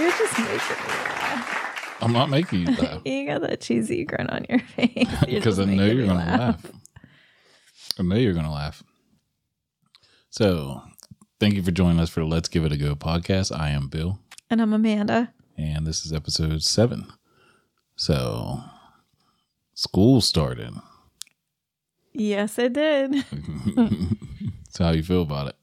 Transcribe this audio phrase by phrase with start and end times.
[0.00, 1.96] You're just making me laugh.
[2.02, 5.08] I'm not making you laugh You got that cheesy grin on your face.
[5.26, 6.64] Because I know you're going to laugh.
[7.98, 8.82] I know you're going to laugh.
[10.30, 10.82] So,
[11.38, 13.54] thank you for joining us for Let's Give It a Go podcast.
[13.54, 14.18] I am Bill,
[14.48, 15.32] And I'm Amanda.
[15.58, 17.12] and this is episode seven.
[17.96, 18.62] So,
[19.74, 20.72] school started.
[22.14, 23.14] Yes, it did.
[24.70, 25.56] so, how do you feel about it?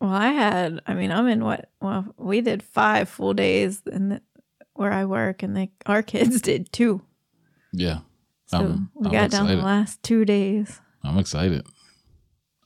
[0.00, 1.70] Well, I had, I mean, I'm in what?
[1.80, 4.22] Well, we did five full days and the,
[4.74, 7.02] where I work, and they, our kids did two.
[7.72, 7.98] Yeah,
[8.46, 10.80] So I'm- we I'm got down the last two days.
[11.04, 11.66] I'm excited.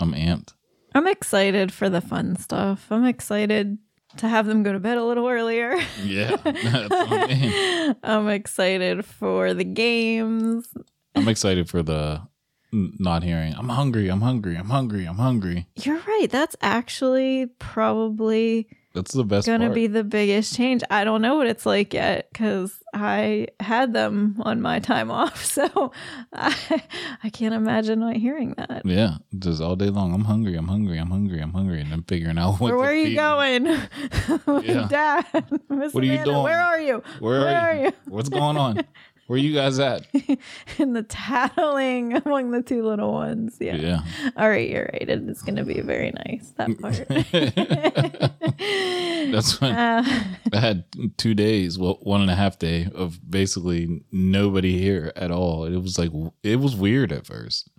[0.01, 0.55] I'm amped.
[0.95, 2.87] I'm excited for the fun stuff.
[2.91, 3.79] I'm excited
[4.19, 5.75] to have them go to bed a little earlier.
[6.05, 7.97] Yeah, that's I mean.
[8.03, 10.69] I'm excited for the games.
[11.15, 12.21] I'm excited for the
[12.73, 13.55] not hearing.
[13.57, 14.09] I'm hungry.
[14.09, 14.57] I'm hungry.
[14.57, 15.05] I'm hungry.
[15.05, 15.67] I'm hungry.
[15.77, 16.29] You're right.
[16.31, 19.75] That's actually probably That's the best going to part.
[19.75, 20.83] be the biggest change.
[20.91, 25.45] I don't know what it's like yet because I had them on my time off.
[25.45, 25.93] So
[26.33, 26.83] I,
[27.23, 28.83] I can't imagine not hearing that.
[28.87, 30.15] yeah, just all day long.
[30.15, 30.57] I'm hungry.
[30.57, 30.97] I'm hungry.
[30.99, 31.41] I'm hungry.
[31.41, 32.69] I'm hungry, and I'm figuring out what.
[32.71, 33.67] Where, where are you feed going?
[34.63, 34.87] Yeah.
[34.89, 35.25] Dad,
[35.69, 36.43] Miss What are you doing?
[36.43, 37.01] Where are you?
[37.01, 37.03] them.
[37.21, 37.93] Where, are, you?
[38.07, 38.85] What's going on?
[39.33, 40.07] Where you guys at?
[40.79, 43.57] and the tattling among the two little ones.
[43.61, 43.77] Yeah.
[43.77, 44.01] Yeah.
[44.37, 45.09] All right, you're right.
[45.09, 47.09] It is going to be very nice, that part.
[49.33, 50.05] That's when Uh,
[50.53, 50.85] I had
[51.17, 55.65] two days, well, one and a half day of basically nobody here at all.
[55.65, 56.11] It was like
[56.43, 57.71] it was weird at first.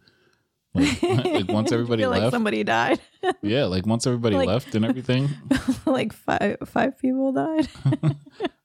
[0.75, 2.99] Like, like once everybody feel like left, somebody died.
[3.41, 5.29] yeah, like once everybody Like- left and everything.
[5.85, 7.67] like five five people died.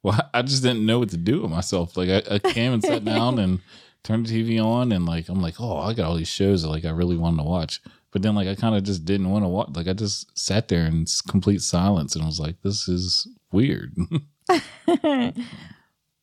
[0.03, 1.97] Well, I just didn't know what to do with myself.
[1.97, 3.61] Like I, I came and sat down and
[4.05, 6.69] turned the TV on, and like I'm like, oh, I got all these shows that
[6.69, 7.81] like I really wanted to watch.
[8.11, 9.69] But then like I kind of just didn't want to watch.
[9.75, 13.95] Like I just sat there in complete silence and I was like, this is weird.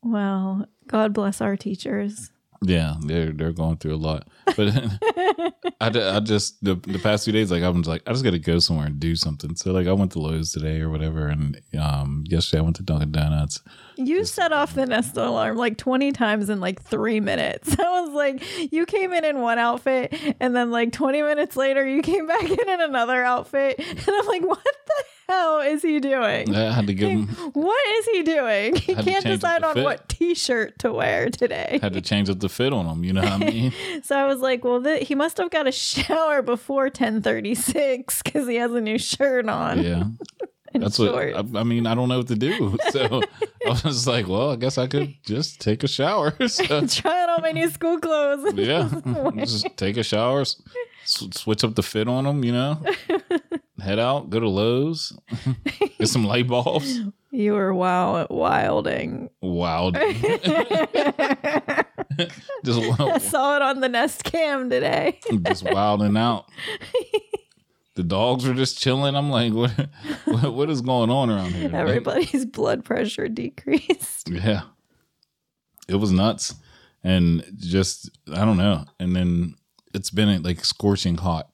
[0.01, 2.31] well, God bless our teachers.
[2.61, 4.27] Yeah, they're they're going through a lot.
[4.55, 4.69] But
[5.81, 8.31] I, I just the the past few days like I was like I just got
[8.31, 9.55] to go somewhere and do something.
[9.55, 12.83] So like I went to Lowe's today or whatever, and um yesterday I went to
[12.83, 13.61] Dunkin' Donuts.
[13.97, 17.75] You set off the Nest alarm like 20 times in like three minutes.
[17.79, 21.87] I was like, you came in in one outfit, and then like 20 minutes later,
[21.87, 23.79] you came back in in another outfit.
[24.05, 26.53] And I'm like, what the hell is he doing?
[26.55, 28.75] I had to give them what is he doing?
[28.75, 29.83] He can't decide on fit.
[29.83, 31.79] what t shirt to wear today.
[31.81, 33.03] had to change up the fit on him.
[33.03, 33.73] You know what I mean?
[34.03, 38.47] So I was like, well, th- he must have got a shower before 1036 because
[38.47, 39.83] he has a new shirt on.
[39.83, 40.03] Yeah.
[40.73, 41.15] That's what.
[41.15, 41.87] I, I mean.
[41.87, 43.21] I don't know what to do, so
[43.65, 47.29] I was like, "Well, I guess I could just take a shower." So, Try on
[47.29, 48.53] all my new school clothes.
[48.55, 48.89] yeah,
[49.37, 50.61] just take a shower, s-
[51.05, 52.43] switch up the fit on them.
[52.43, 52.83] You know,
[53.79, 55.17] head out, go to Lowe's,
[55.99, 56.99] get some light bulbs.
[57.31, 59.29] You were wow wilding.
[59.41, 59.95] Wild,
[62.63, 65.19] just I saw it on the Nest Cam today.
[65.43, 66.49] just wilding out.
[67.95, 69.15] The dogs were just chilling.
[69.15, 69.71] I'm like, what,
[70.25, 71.69] what, what is going on around here?
[71.69, 74.29] Like, Everybody's blood pressure decreased.
[74.29, 74.63] Yeah.
[75.87, 76.55] It was nuts.
[77.05, 78.83] And just, I don't know.
[78.99, 79.55] And then
[79.93, 81.47] it's been like scorching hot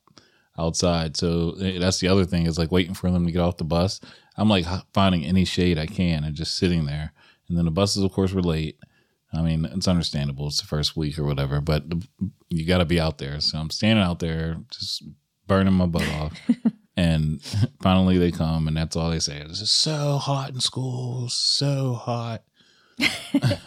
[0.61, 1.17] outside.
[1.17, 3.63] So eh, that's the other thing is like waiting for them to get off the
[3.63, 3.99] bus.
[4.38, 7.13] I'm like finding any shade I can and just sitting there.
[7.47, 8.77] And then the buses, of course, were late.
[9.33, 10.47] I mean, it's understandable.
[10.47, 11.83] It's the first week or whatever, but
[12.49, 13.39] you got to be out there.
[13.39, 15.03] So I'm standing out there just
[15.47, 16.33] burning my butt off.
[16.97, 17.41] and
[17.81, 19.43] finally they come, and that's all they say.
[19.47, 22.43] This is so hot in school, so hot.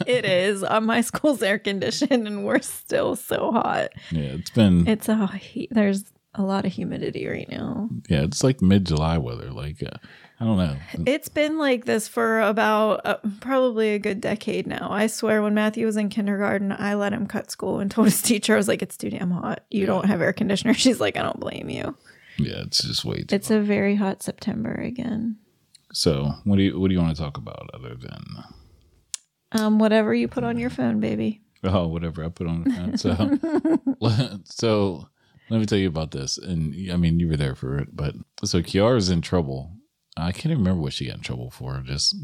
[0.06, 0.62] it is.
[0.62, 3.90] Uh, my school's air conditioned and we're still so hot.
[4.10, 5.70] Yeah, it's been It's a heat.
[5.72, 7.88] There's a lot of humidity right now.
[8.08, 9.50] yeah, it's like mid July weather.
[9.50, 9.96] Like uh,
[10.40, 10.76] I don't know.
[11.06, 14.88] It's been like this for about uh, probably a good decade now.
[14.90, 18.20] I swear, when Matthew was in kindergarten, I let him cut school and told his
[18.20, 19.64] teacher, I was like, it's too damn hot.
[19.70, 20.74] You don't have air conditioner.
[20.84, 21.96] She's like, I don't blame you.
[22.36, 23.34] Yeah, it's just way too.
[23.36, 25.36] It's a very hot September again.
[25.92, 28.24] So what do you what do you want to talk about other than
[29.52, 31.42] Um, whatever you put on your phone, baby.
[31.62, 32.98] oh whatever I put on the phone.
[32.98, 35.08] So so
[35.50, 36.38] let me tell you about this.
[36.38, 38.14] And I mean you were there for it, but
[38.44, 39.72] so Kiara's in trouble.
[40.16, 41.82] I can't even remember what she got in trouble for.
[41.84, 42.14] Just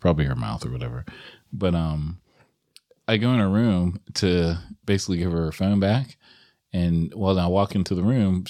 [0.00, 1.04] probably her mouth or whatever.
[1.52, 2.20] But um,
[3.06, 6.16] I go in her room to basically give her her phone back.
[6.72, 8.44] And while I walk into the room,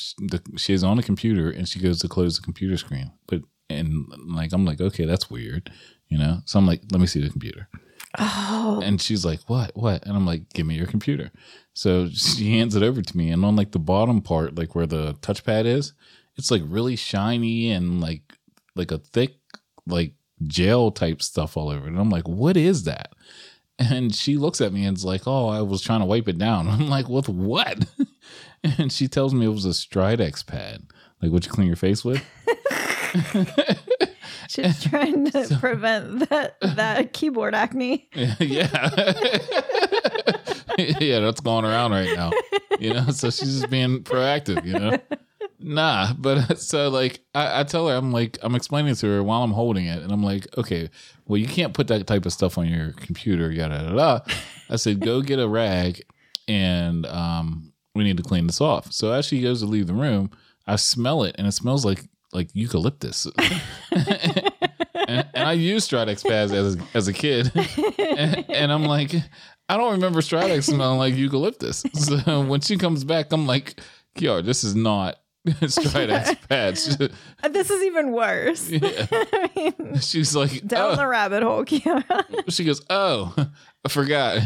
[0.57, 3.13] she's on a computer and she goes to close the computer screen.
[3.27, 5.71] But and like I'm like, okay, that's weird,
[6.09, 6.41] you know.
[6.45, 7.69] So I'm like, let me see the computer.
[8.19, 10.07] Oh, And she's like, what, what?
[10.07, 11.31] And I'm like, give me your computer.
[11.75, 14.87] So she hands it over to me, and on like the bottom part, like where
[14.87, 15.93] the touchpad is,
[16.37, 18.23] it's like really shiny and like
[18.75, 19.37] like a thick
[19.87, 20.13] like
[20.47, 21.91] gel type stuff all over it.
[21.91, 23.13] And I'm like, what is that?
[23.79, 26.39] And she looks at me and is like, oh, I was trying to wipe it
[26.39, 26.67] down.
[26.69, 27.85] I'm like, with what?
[28.79, 30.87] And she tells me it was a Stridex pad,
[31.21, 32.25] like what you clean your face with.
[34.49, 38.09] She's trying to prevent that that keyboard acne.
[38.15, 38.37] yeah.
[40.79, 42.31] yeah, that's going around right now.
[42.79, 44.99] You know, so she's just being proactive, you know?
[45.59, 49.43] Nah, but so like I, I tell her, I'm like, I'm explaining to her while
[49.43, 50.91] I'm holding it, and I'm like, okay,
[51.27, 53.97] well, you can't put that type of stuff on your computer, yada yada.
[53.97, 54.25] yada.
[54.69, 56.03] I said, go get a rag,
[56.47, 58.93] and um, we need to clean this off.
[58.93, 60.31] So as she goes to leave the room,
[60.67, 63.27] I smell it, and it smells like like eucalyptus.
[63.91, 67.51] and, and I used Stridex pads as as a kid,
[67.99, 69.15] and, and I'm like,
[69.69, 71.85] I don't remember Stridex smelling like eucalyptus.
[71.93, 73.81] So when she comes back, I'm like,
[74.17, 77.01] Kiara, this is not Stridex pads.
[77.01, 78.69] Uh, this is even worse.
[78.69, 79.07] Yeah.
[79.11, 80.97] I mean, She's like, down oh.
[80.97, 82.51] the rabbit hole, Kiara.
[82.51, 83.35] she goes, oh,
[83.85, 84.41] I forgot.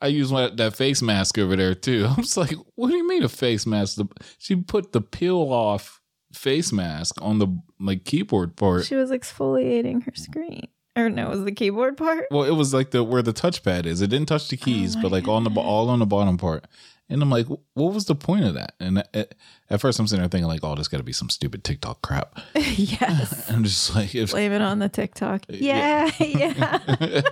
[0.00, 2.06] I used one, that face mask over there too.
[2.08, 3.98] I was like, what do you mean a face mask?
[4.38, 6.02] She put the peel off
[6.34, 7.48] face mask on the
[7.80, 8.84] like keyboard part.
[8.84, 10.68] She was exfoliating her screen.
[10.96, 12.26] Or no, it was the keyboard part.
[12.30, 14.00] Well, it was like the where the touchpad is.
[14.00, 16.38] It didn't touch the oh keys, Oh but like on the all on the bottom
[16.38, 16.66] part.
[17.10, 18.74] And I'm like, what was the point of that?
[18.80, 19.34] And at,
[19.68, 22.00] at first, I'm sitting there thinking like, oh, this got to be some stupid TikTok
[22.00, 22.40] crap.
[22.54, 23.50] yes.
[23.50, 25.42] I'm just like, if Blame it on the TikTok.
[25.42, 26.10] Uh, yeah.
[26.18, 27.22] Yeah, yeah.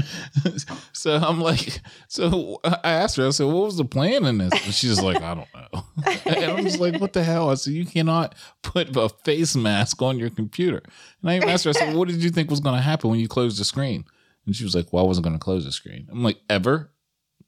[0.92, 4.52] so I'm like, so I asked her, I said, what was the plan in this?
[4.64, 5.84] And she's like, I don't know.
[6.26, 7.50] And I'm just like, what the hell?
[7.50, 10.82] I said, you cannot put a face mask on your computer.
[11.20, 13.10] And I even asked her, I said, what did you think was going to happen
[13.10, 14.04] when you closed the screen?
[14.46, 16.08] And she was like, well, I wasn't going to close the screen.
[16.10, 16.90] I'm like, ever?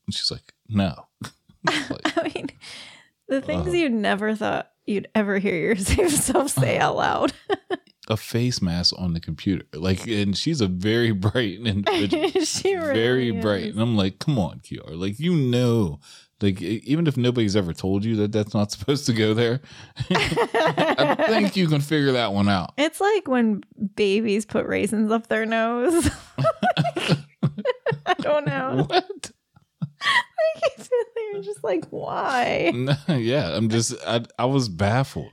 [0.06, 1.06] And she's like, no.
[1.67, 2.49] Like, I mean,
[3.26, 3.73] the things Uh.
[3.73, 7.32] you never thought you'd ever hear yourself say out loud.
[8.08, 9.64] A face mask on the computer.
[9.72, 12.28] Like, and she's a very bright individual.
[12.44, 13.42] she really very is.
[13.42, 13.72] bright.
[13.72, 14.98] And I'm like, come on, Kiara.
[14.98, 16.00] Like, you know,
[16.40, 19.60] like, even if nobody's ever told you that that's not supposed to go there,
[20.10, 22.74] I think you can figure that one out.
[22.76, 23.62] It's like when
[23.94, 26.10] babies put raisins up their nose.
[28.06, 28.84] I don't know.
[28.86, 29.30] What?
[30.02, 32.72] I keep feeling just like, why?
[32.74, 35.30] No, yeah, I'm just, I, I was baffled.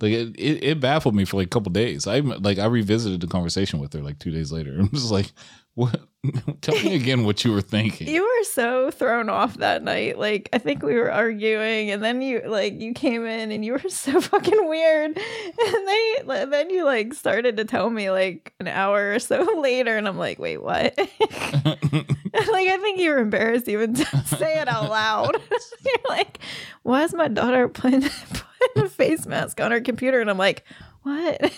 [0.00, 2.06] Like it, it, it baffled me for like a couple days.
[2.06, 4.76] I like I revisited the conversation with her like two days later.
[4.78, 5.32] I'm just like,
[5.74, 6.00] what?
[6.60, 8.06] Tell me again what you were thinking.
[8.08, 10.18] You were so thrown off that night.
[10.18, 13.72] Like I think we were arguing, and then you like you came in and you
[13.72, 15.16] were so fucking weird.
[15.16, 19.96] And they then you like started to tell me like an hour or so later,
[19.96, 20.94] and I'm like, wait, what?
[20.98, 25.36] like I think you were embarrassed even to say it out loud.
[25.84, 26.38] You're like,
[26.82, 30.20] why is my daughter putting, putting a face mask on her computer?
[30.20, 30.64] And I'm like,
[31.02, 31.52] what?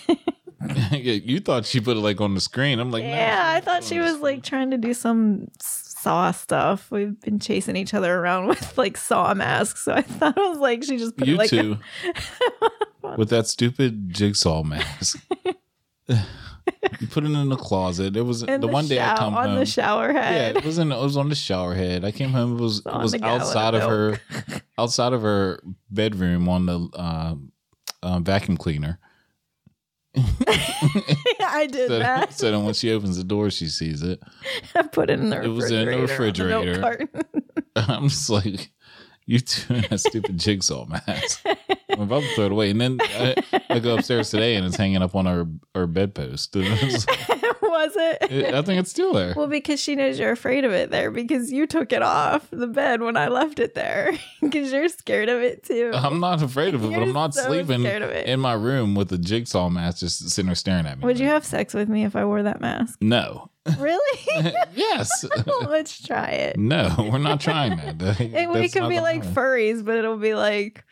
[0.91, 2.79] you thought she put it like on the screen.
[2.79, 6.31] I'm like, no, yeah, I thought she the was like trying to do some saw
[6.31, 6.91] stuff.
[6.91, 10.59] We've been chasing each other around with like saw masks, so I thought it was
[10.59, 11.77] like she just put you it like two
[13.17, 15.21] with that stupid jigsaw mask.
[16.07, 18.15] you put it in the closet.
[18.15, 19.59] It was in the one day I come on home.
[19.59, 20.57] the shower yeah, head.
[20.57, 20.91] it was in.
[20.91, 22.05] It was on the shower head.
[22.05, 22.57] I came home.
[22.57, 24.19] It was it was the gallon outside of her.
[24.77, 25.59] Outside of her
[25.89, 27.35] bedroom on the uh,
[28.01, 28.99] uh, vacuum cleaner.
[30.17, 32.33] I did So, that.
[32.33, 34.21] so then when she opens the door, she sees it.
[34.75, 36.63] I put it in the It was in the refrigerator.
[36.63, 37.07] the milk refrigerator.
[37.07, 37.53] carton.
[37.75, 38.71] I'm just like,
[39.25, 41.43] you two in that stupid jigsaw mask.
[41.89, 42.69] I'm about to throw it away.
[42.71, 43.35] And then I,
[43.69, 46.55] I go upstairs today and it's hanging up on our, our bedpost.
[46.55, 47.42] And it's like-
[47.73, 48.53] was it?
[48.53, 49.33] I think it's still there.
[49.35, 52.67] Well, because she knows you're afraid of it there because you took it off the
[52.67, 54.11] bed when I left it there
[54.41, 55.91] because you're scared of it too.
[55.93, 58.27] I'm not afraid of it, but I'm not so sleeping scared of it.
[58.27, 61.05] in my room with a jigsaw mask just sitting there staring at me.
[61.05, 62.97] Would you have sex with me if I wore that mask?
[63.01, 63.49] No.
[63.79, 64.19] Really?
[64.75, 65.23] yes.
[65.65, 66.57] Let's try it.
[66.59, 68.19] No, we're not trying that.
[68.19, 70.83] It, we could be like furries, but it'll be like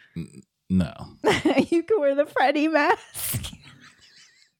[0.69, 0.93] No.
[1.69, 3.51] you could wear the Freddy mask.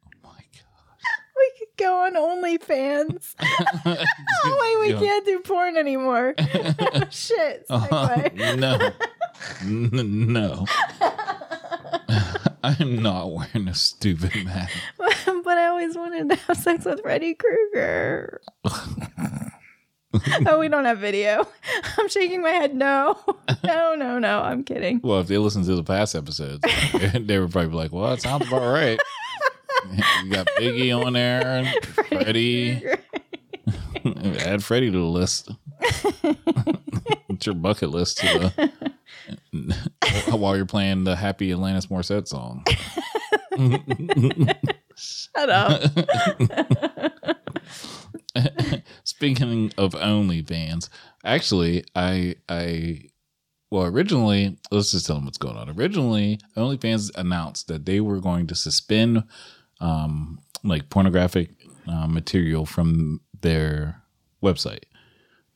[0.06, 3.36] Oh my We could go on OnlyFans.
[4.44, 6.34] Oh wait, we can't do porn anymore.
[7.12, 7.68] Shit.
[7.68, 7.70] segue.
[7.70, 8.56] Uh-huh.
[8.56, 8.92] no.
[9.62, 10.66] N- no.
[12.63, 14.74] I'm not wearing a stupid mask.
[14.98, 18.42] but I always wanted to have sex with Freddy Krueger.
[20.46, 21.48] oh, we don't have video.
[21.98, 22.75] I'm shaking my head.
[22.75, 23.18] No,
[23.63, 24.42] no, no, no.
[24.42, 25.01] I'm kidding.
[25.04, 26.63] Well, if they listen to the past episodes,
[27.13, 29.00] they would probably be like, well, that sounds about right.
[29.92, 31.72] You got Biggie on there,
[32.08, 32.84] Freddie.
[34.40, 35.52] Add Freddie to the list.
[37.30, 38.72] It's your bucket list to
[39.52, 42.64] the, while you're playing the happy Alanis Morissette song.
[44.96, 45.82] Shut up.
[49.04, 50.90] Speaking of OnlyFans,
[51.24, 53.10] actually, I I
[53.70, 55.70] well originally let's just tell them what's going on.
[55.70, 59.24] Originally, OnlyFans announced that they were going to suspend
[59.82, 61.50] um like pornographic
[61.88, 64.02] uh, material from their
[64.44, 64.84] website,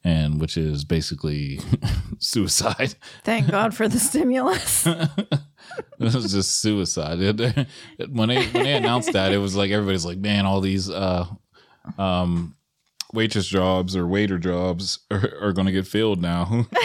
[0.03, 1.59] and which is basically
[2.19, 2.95] suicide.
[3.23, 4.83] Thank God for the stimulus.
[5.99, 7.19] this was just suicide.
[7.19, 7.67] It- it-
[8.11, 11.25] when they when they announced that, it was like everybody's like, man, all these uh,
[11.99, 12.55] um,
[13.13, 16.65] waitress jobs or waiter jobs are, are going to get filled now.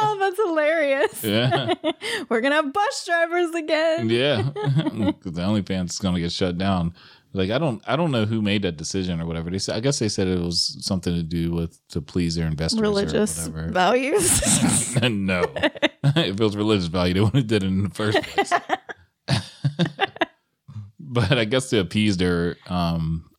[0.00, 1.24] oh, that's hilarious.
[1.24, 1.74] yeah,
[2.28, 4.08] We're gonna have bus drivers again.
[4.10, 4.42] yeah.
[4.42, 4.54] Because
[5.34, 6.94] the OnlyFans is going to get shut down.
[7.32, 9.50] Like I don't I don't know who made that decision or whatever.
[9.50, 12.48] They said I guess they said it was something to do with to please their
[12.48, 14.96] investors Religious values.
[15.00, 18.52] no, if it was religious value, they wouldn't have did it in the first place.
[20.98, 23.30] but I guess to appease their, um,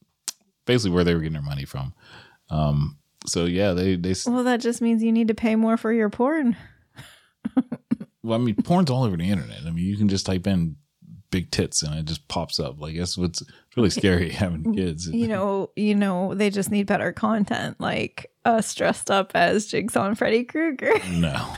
[0.66, 1.94] basically where they were getting their money from.
[2.50, 4.16] Um, so yeah, they they.
[4.26, 6.56] well, that just means you need to pay more for your porn.
[8.24, 9.62] Well, I mean, porn's all over the internet.
[9.66, 10.76] I mean, you can just type in
[11.32, 12.80] big tits and it just pops up.
[12.80, 13.42] Like that's what's
[13.76, 15.08] really scary having kids.
[15.08, 20.08] You know, you know, they just need better content, like us dressed up as Jigsaw
[20.08, 21.56] and Freddy Krueger, no,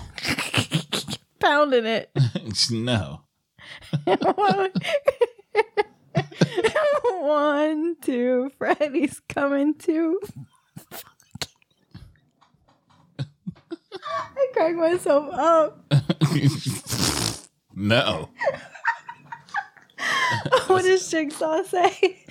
[1.39, 2.12] pounding it.
[2.72, 3.22] no.
[7.05, 10.20] One, two, Freddy's coming to.
[14.10, 15.94] I cracked myself up.
[17.76, 18.30] no.
[20.68, 22.26] What does Jigsaw say?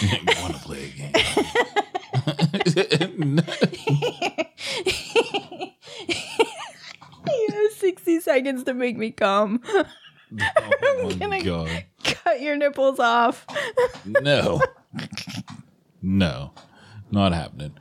[0.00, 1.10] You want to play a
[2.66, 3.40] game?
[7.26, 9.60] You have 60 seconds to make me come.
[9.72, 9.86] oh
[11.20, 11.84] my gonna- god.
[12.04, 13.46] Cut your nipples off.
[14.04, 14.60] No.
[16.02, 16.52] No.
[17.10, 17.74] Not happening.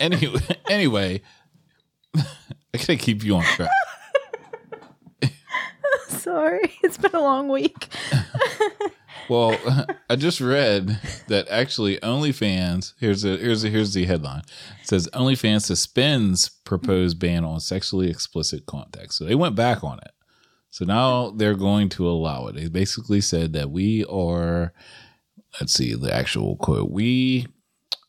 [0.00, 1.22] Anyway, anyway,
[2.16, 3.70] I gotta keep you on track.
[6.08, 7.88] Sorry, it's been a long week.
[9.28, 9.56] Well,
[10.10, 12.92] I just read that actually OnlyFans.
[12.98, 14.42] Here's a here's a, here's the headline.
[14.82, 19.12] It says OnlyFans suspends proposed ban on sexually explicit content.
[19.12, 20.12] So they went back on it.
[20.70, 22.56] So now they're going to allow it.
[22.56, 24.72] They basically said that we are.
[25.60, 26.90] Let's see the actual quote.
[26.90, 27.46] We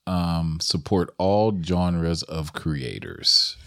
[0.08, 3.58] um, support all genres of creators.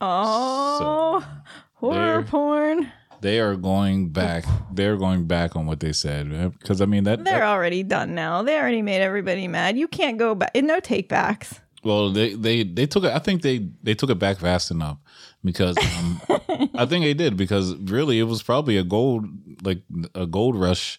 [0.00, 1.26] Oh,
[1.74, 2.90] horror porn.
[3.20, 4.44] They are going back.
[4.70, 8.14] They're going back on what they said because I mean that, that They're already done
[8.14, 8.42] now.
[8.42, 9.78] They already made everybody mad.
[9.78, 10.50] You can't go back.
[10.54, 11.60] No take backs.
[11.82, 13.12] Well, they they they took it.
[13.12, 14.98] I think they they took it back fast enough
[15.42, 16.20] because um,
[16.74, 19.26] I think they did because really it was probably a gold
[19.62, 19.82] like
[20.14, 20.98] a gold rush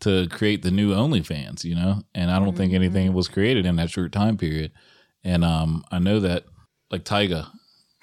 [0.00, 2.02] to create the new OnlyFans, you know.
[2.14, 4.72] And I don't think anything was created in that short time period.
[5.24, 6.44] And um, I know that
[6.90, 7.48] like Tyga,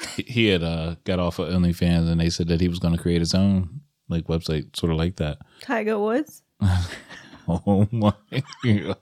[0.05, 3.01] he, had uh got off of OnlyFans and they said that he was going to
[3.01, 5.39] create his own like website, sort of like that.
[5.61, 6.41] Tiger Woods.
[7.47, 8.13] Oh my!
[8.31, 8.95] Is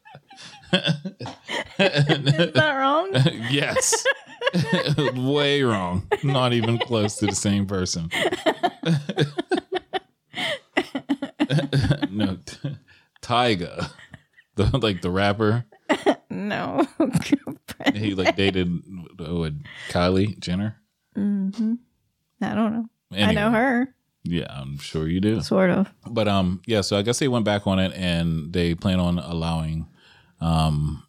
[2.54, 3.12] that wrong?
[3.52, 4.04] yes.
[5.16, 6.08] Way wrong.
[6.24, 8.10] Not even close to the same person.
[12.10, 12.78] no, t-
[13.22, 13.92] Tyga,
[14.56, 15.66] the like the rapper.
[16.30, 16.88] no.
[17.94, 18.82] He like dated
[19.20, 19.54] what,
[19.90, 20.81] Kylie Jenner.
[21.16, 21.74] Hmm
[22.42, 22.86] I don't know.
[23.14, 25.42] I know her, Yeah, I'm sure you do.
[25.42, 25.92] sort of.
[26.08, 26.82] But um, yeah.
[26.82, 29.88] So I guess they went back on it, and they plan on allowing
[30.40, 31.04] um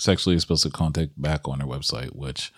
[0.00, 2.52] sexually explicit content back on their website, which.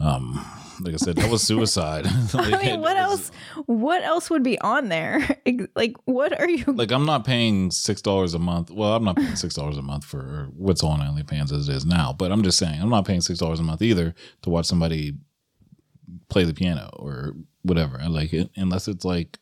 [0.00, 0.34] Um,
[0.80, 2.04] like I said, that was suicide.
[2.32, 3.30] Like, I mean, what was- else?
[3.66, 5.26] What else would be on there?
[5.74, 6.64] Like, what are you?
[6.68, 8.70] like I'm not paying six dollars a month.
[8.70, 11.84] Well, I'm not paying six dollars a month for what's on OnlyFans as it is
[11.84, 12.14] now.
[12.16, 15.14] But I'm just saying I'm not paying six dollars a month either to watch somebody
[16.28, 17.98] play the piano or whatever.
[18.00, 19.38] I like it unless it's like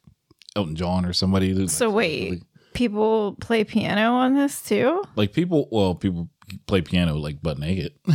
[0.55, 1.51] Elton John or somebody.
[1.53, 2.43] who's, So like, wait, really-
[2.75, 5.03] people play piano on this too?
[5.17, 5.69] like people.
[5.71, 6.29] Well, people
[6.67, 7.93] play piano like butt naked.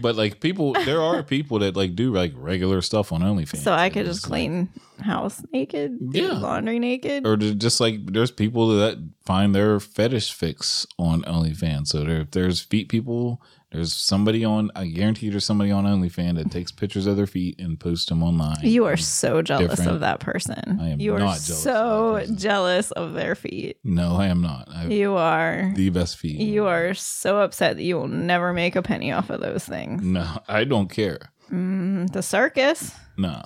[0.00, 3.58] but like people, there are people that like do like regular stuff on OnlyFans.
[3.62, 4.68] so I could just clean
[5.00, 6.32] house naked, do Yeah.
[6.38, 7.26] laundry naked.
[7.26, 11.88] or just like there's people that find their fetish fix on OnlyFans.
[11.88, 13.40] So there, if there's feet people,
[13.72, 14.70] there's somebody on.
[14.76, 18.22] I guarantee there's somebody on OnlyFans that takes pictures of their feet and posts them
[18.22, 18.58] online.
[18.62, 19.90] You are so jealous different.
[19.92, 20.78] of that person.
[20.80, 23.78] I am you are not jealous of so that jealous of their feet.
[23.84, 24.68] no, I am not.
[24.74, 25.72] I You are.
[25.74, 26.38] the best feet.
[26.40, 30.02] You are so upset that you will never make a penny off of those things.
[30.02, 31.18] No, I don't care.
[31.50, 32.92] Mm, the circus.
[33.16, 33.42] No,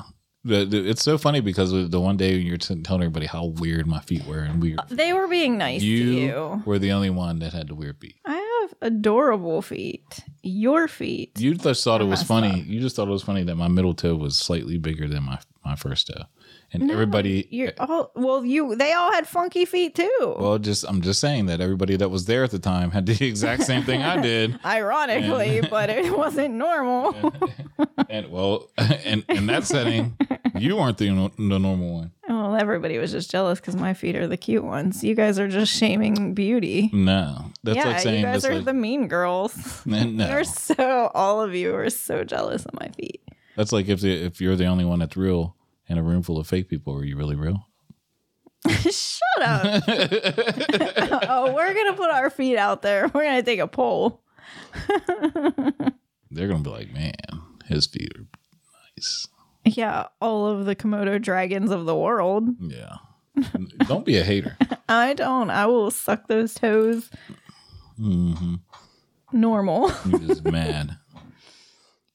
[0.46, 3.86] the, the- it's so funny because the one day you're t- telling everybody how weird
[3.86, 6.62] my feet were, and we They were being nice you, to you.
[6.64, 8.16] were the only one that had the weird feet.
[8.24, 10.20] I have adorable feet.
[10.42, 11.38] Your feet.
[11.40, 12.60] You just thought it was funny.
[12.60, 15.38] You just thought it was funny that my middle toe was slightly bigger than my
[15.64, 16.22] my first toe,
[16.72, 17.48] and everybody.
[17.50, 18.44] You're all well.
[18.44, 20.36] You they all had funky feet too.
[20.38, 23.26] Well, just I'm just saying that everybody that was there at the time had the
[23.26, 27.16] exact same thing I did, Ironically, but it wasn't normal.
[28.08, 30.16] and well, and in that setting,
[30.58, 32.12] you aren't the, the normal one.
[32.28, 35.02] well, everybody was just jealous because my feet are the cute ones.
[35.04, 36.90] You guys are just shaming beauty.
[36.92, 39.82] No, that's yeah, like saying you guys are like, the mean girls.
[39.86, 39.98] no,
[40.28, 43.22] You're so all of you are so jealous of my feet.
[43.56, 45.56] that's like if the, if you're the only one that's real
[45.88, 47.68] in a room full of fake people, are you really real?
[48.68, 49.84] Shut up.
[49.86, 53.08] oh, we're gonna put our feet out there.
[53.14, 54.22] We're gonna take a poll.
[56.30, 57.12] They're gonna be like, man,
[57.66, 58.24] his feet are
[58.96, 59.28] nice.
[59.66, 62.48] Yeah, all of the Komodo dragons of the world.
[62.60, 62.96] Yeah,
[63.88, 64.56] don't be a hater.
[64.88, 65.50] I don't.
[65.50, 67.10] I will suck those toes.
[67.96, 68.54] hmm
[69.32, 69.90] Normal.
[70.06, 70.96] You're just mad.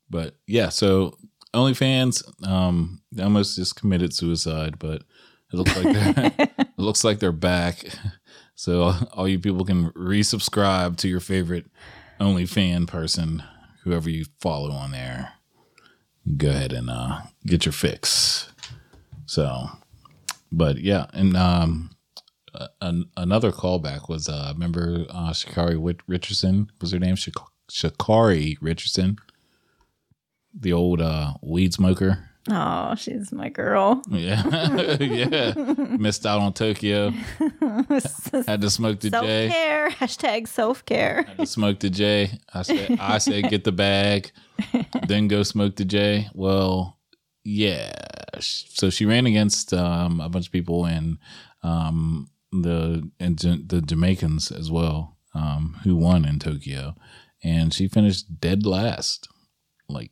[0.10, 1.17] But yeah, so
[1.53, 5.03] OnlyFans um they almost just committed suicide, but
[5.51, 7.84] it looks like they're it looks like they're back.
[8.55, 11.65] So all you people can resubscribe to your favorite
[12.20, 13.43] OnlyFan person,
[13.84, 15.34] whoever you follow on there.
[16.38, 18.51] Go ahead and uh, get your fix.
[19.25, 19.70] So,
[20.51, 21.92] but yeah, and um,
[22.82, 27.34] an, another callback was uh, remember uh, Sha'Carri Richardson was her name Shak-
[27.70, 29.18] Sha'Carri Richardson,
[30.54, 32.30] the old uh, weed smoker.
[32.50, 34.02] Oh, she's my girl.
[34.10, 35.54] Yeah, yeah,
[35.98, 37.10] missed out on Tokyo.
[38.48, 39.50] Had to smoke the Self J.
[39.50, 39.90] care.
[39.92, 41.24] Hashtag self care.
[41.24, 42.32] Had to smoke the J.
[42.54, 44.32] I said, I said, get the bag,
[45.08, 46.30] then go smoke the J.
[46.34, 46.98] Well,
[47.44, 47.94] yeah.
[48.40, 51.20] So she ran against um, a bunch of people and
[51.62, 56.96] um, the and the Jamaicans as well, um, who won in Tokyo,
[57.44, 59.27] and she finished dead last,
[59.88, 60.12] like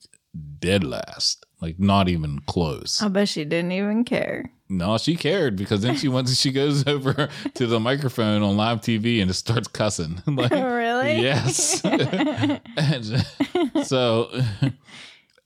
[0.59, 3.01] dead last, like not even close.
[3.01, 4.51] I bet she didn't even care.
[4.71, 6.29] No, she cared because then she went.
[6.39, 10.21] She goes over to the microphone on live TV and just starts cussing.
[10.27, 11.21] like, really?
[11.21, 11.83] Yes.
[11.83, 13.25] And
[13.83, 14.29] so,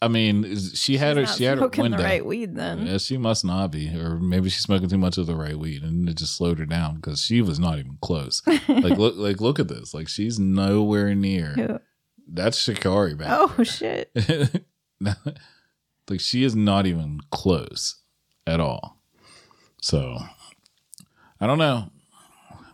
[0.02, 1.26] I mean, she had her.
[1.26, 1.98] She had her smoking window.
[2.00, 2.86] the right weed then.
[2.86, 5.84] Yeah, she must not be, or maybe she's smoking too much of the right weed,
[5.84, 8.42] and it just slowed her down because she was not even close.
[8.46, 9.94] like, look, like, look at this.
[9.94, 11.80] Like, she's nowhere near.
[12.28, 13.30] That's Sha'Carri back.
[13.32, 14.12] Oh shit.
[16.10, 18.02] Like she is not even close
[18.46, 18.98] at all.
[19.82, 20.18] So
[21.40, 21.90] I don't know.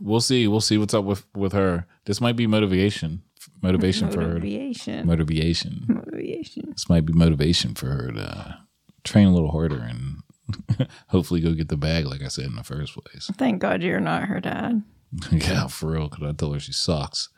[0.02, 0.48] We'll see.
[0.48, 1.86] We'll see what's up with with her.
[2.06, 3.24] This might be motivation,
[3.62, 4.28] motivation for her.
[4.36, 5.06] Motivation.
[5.08, 5.86] Motivation.
[5.88, 6.70] Motivation.
[6.72, 8.60] This might be motivation for her to
[9.04, 12.64] train a little harder and hopefully go get the bag, like I said in the
[12.64, 13.30] first place.
[13.38, 14.84] Thank God you're not her dad.
[15.32, 16.08] yeah, for real.
[16.08, 17.30] Because I told her she sucks.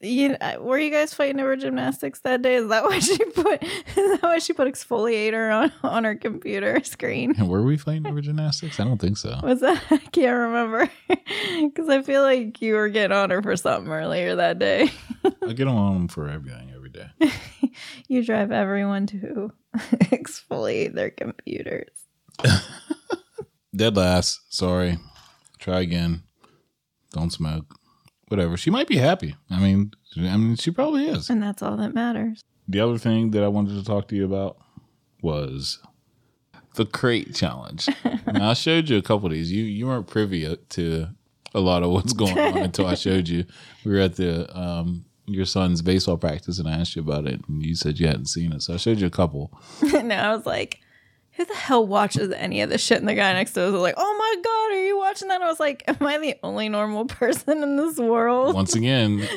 [0.00, 2.56] You uh, were you guys fighting over gymnastics that day?
[2.56, 3.62] Is that why she put?
[3.62, 7.34] Is that why she put exfoliator on on her computer screen?
[7.36, 8.78] And were we fighting over gymnastics?
[8.78, 9.38] I don't think so.
[9.42, 9.82] Was that?
[9.90, 10.88] I can't remember
[11.60, 14.90] because I feel like you were getting on her for something earlier that day.
[15.46, 17.08] I get on them for everything every day.
[18.08, 21.90] You drive everyone to exfoliate their computers.
[23.74, 24.40] Dead last.
[24.48, 24.98] Sorry.
[25.58, 26.22] Try again.
[27.12, 27.77] Don't smoke.
[28.28, 28.56] Whatever.
[28.56, 29.36] She might be happy.
[29.50, 31.30] I mean, I mean, she probably is.
[31.30, 32.42] And that's all that matters.
[32.66, 34.58] The other thing that I wanted to talk to you about
[35.22, 35.78] was
[36.74, 37.88] the crate challenge.
[38.26, 39.50] now, I showed you a couple of these.
[39.50, 41.08] You you weren't privy to
[41.54, 43.44] a lot of what's going on until I showed you.
[43.84, 47.40] We were at the um, your son's baseball practice, and I asked you about it,
[47.48, 48.62] and you said you hadn't seen it.
[48.62, 49.52] So I showed you a couple.
[49.82, 50.80] no, I was like,
[51.38, 52.98] who the hell watches any of this shit?
[52.98, 55.36] And the guy next to us was like, oh my God, are you watching that?
[55.36, 58.56] And I was like, am I the only normal person in this world?
[58.56, 59.20] Once again,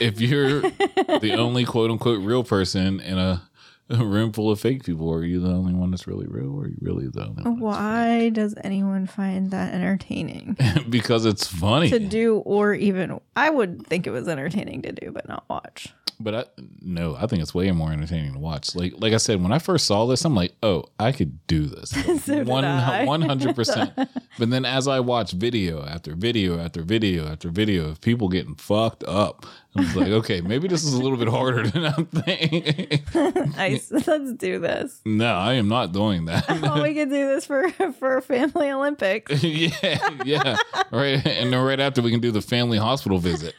[0.00, 3.42] if you're the only quote unquote real person in a,
[3.88, 6.64] a room full of fake people, are you the only one that's really real, or
[6.64, 7.58] are you really the only one?
[7.58, 10.58] Why does anyone find that entertaining
[10.90, 11.88] because it's funny.
[11.88, 15.94] to do or even I would think it was entertaining to do but not watch.
[16.22, 16.44] But I
[16.82, 18.74] no, I think it's way more entertaining to watch.
[18.74, 21.64] Like like I said, when I first saw this, I'm like, oh, I could do
[21.64, 21.92] this.
[22.28, 22.64] One
[23.06, 23.92] one hundred percent.
[23.96, 28.54] But then as I watch video after video after video after video of people getting
[28.54, 32.06] fucked up, I was like, okay, maybe this is a little bit harder than I'm
[32.06, 33.02] thinking.
[33.56, 35.00] I, let's do this.
[35.04, 36.44] no, I am not doing that.
[36.48, 39.42] Oh, we could do this for for Family Olympics.
[39.44, 40.56] yeah, yeah.
[40.90, 41.24] Right.
[41.24, 43.54] And then right after we can do the family hospital visit.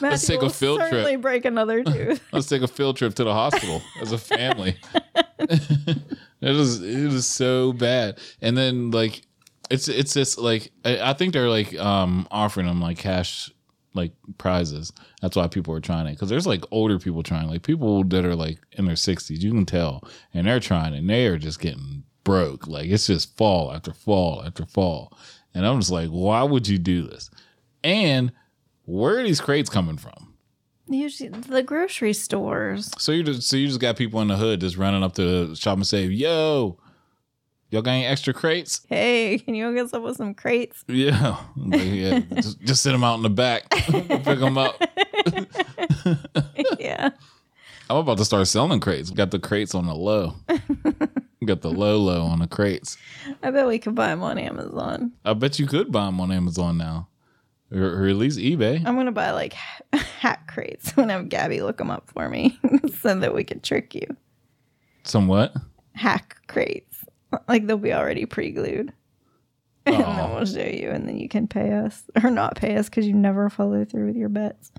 [0.00, 1.20] Let's take a field certainly trip.
[1.22, 2.20] break another tooth.
[2.32, 4.76] Let's take a field trip to the hospital as a family.
[5.38, 6.02] it
[6.40, 8.18] was it was so bad.
[8.42, 9.22] And then like
[9.70, 13.50] it's it's just like I, I think they're like um offering them like cash
[13.96, 14.92] like prizes.
[15.20, 18.24] That's why people are trying it because there's like older people trying, like people that
[18.24, 19.42] are like in their sixties.
[19.42, 22.66] You can tell, and they're trying, and they are just getting broke.
[22.66, 25.16] Like it's just fall after fall after fall,
[25.54, 27.30] and I'm just like, why would you do this?
[27.82, 28.32] And
[28.84, 30.34] where are these crates coming from?
[30.88, 32.90] Usually the grocery stores.
[32.98, 35.46] So you just so you just got people in the hood just running up to
[35.46, 36.78] the shop and say, "Yo,
[37.76, 40.82] y'all got any extra crates?" Hey, can you go get some with some crates?
[40.88, 44.80] Yeah, Like, yeah just, just sit them out in the back, pick them up.
[46.78, 47.10] yeah.
[47.88, 49.10] I'm about to start selling crates.
[49.10, 50.34] Got the crates on the low.
[51.44, 52.96] Got the low low on the crates.
[53.42, 55.12] I bet we could buy them on Amazon.
[55.24, 57.08] I bet you could buy them on Amazon now,
[57.70, 58.84] or, or at least eBay.
[58.84, 59.52] I'm gonna buy like
[59.92, 60.92] hat crates.
[60.96, 62.58] I'm have Gabby look them up for me
[63.00, 64.16] so that we can trick you.
[65.04, 65.54] Some what?
[65.94, 66.95] Hack crates,
[67.48, 68.92] like they'll be already pre-glued,
[69.86, 72.88] and then we'll show you, and then you can pay us or not pay us
[72.88, 74.72] because you never follow through with your bets.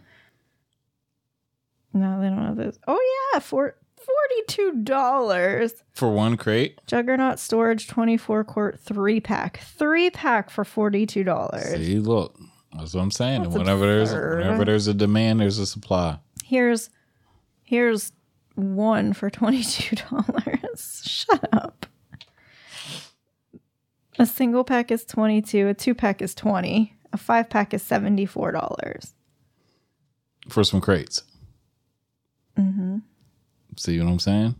[1.94, 2.80] No, they don't have those.
[2.88, 5.74] Oh yeah, for forty-two dollars.
[5.94, 6.80] For one crate.
[6.86, 9.60] Juggernaut storage 24 quart three pack.
[9.60, 11.78] Three pack for $42.
[11.78, 12.38] See, look,
[12.78, 13.44] that's what I'm saying.
[13.44, 16.20] That's whenever there's whenever there's a demand, there's a supply.
[16.44, 16.90] Here's
[17.64, 18.12] here's
[18.56, 20.68] one for $22.
[21.08, 21.77] Shut up.
[24.20, 29.14] A single pack is 22, a two pack is 20, a five pack is $74.
[30.50, 31.24] for some crates.
[32.58, 32.98] Mm-hmm.
[33.76, 34.56] See what I'm saying?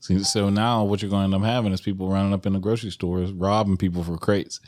[0.00, 2.54] See, so now what you're going to end up having is people running up in
[2.54, 4.60] the grocery stores robbing people for crates.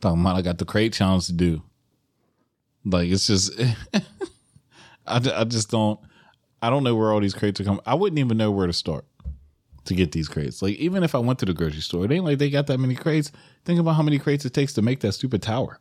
[0.00, 1.62] Talking about I might have got the crate challenge to do.
[2.84, 3.52] Like it's just,
[5.06, 5.98] I, I just don't,
[6.62, 7.80] I don't know where all these crates are coming.
[7.84, 9.04] I wouldn't even know where to start
[9.86, 10.62] to get these crates.
[10.62, 12.78] Like even if I went to the grocery store, it ain't like they got that
[12.78, 13.32] many crates.
[13.64, 15.80] Think about how many crates it takes to make that stupid tower.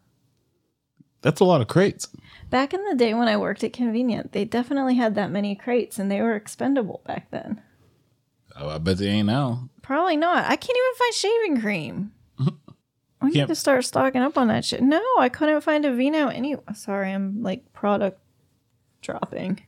[1.21, 2.07] That's a lot of crates.
[2.49, 5.97] Back in the day when I worked at Convenient, they definitely had that many crates
[5.97, 7.61] and they were expendable back then.
[8.55, 9.69] Oh, I bet they ain't now.
[9.81, 10.45] Probably not.
[10.45, 12.11] I can't even find shaving cream.
[13.21, 14.83] We need to start stocking up on that shit.
[14.83, 16.55] No, I couldn't find Aveeno any.
[16.75, 18.19] Sorry, I'm like product
[19.01, 19.65] dropping.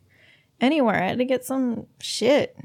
[0.61, 2.55] Anywhere, I had to get some shit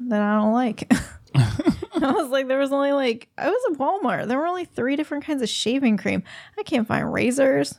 [0.00, 0.92] that I don't like.
[1.34, 4.28] I was like, there was only like I was at Walmart.
[4.28, 6.22] There were only three different kinds of shaving cream.
[6.58, 7.78] I can't find razors.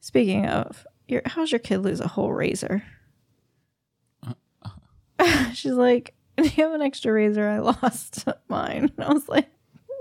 [0.00, 2.82] Speaking of, your how's your kid lose a whole razor?
[5.54, 7.46] She's like, Do you have an extra razor?
[7.48, 8.90] I lost mine.
[8.96, 9.48] And I was like,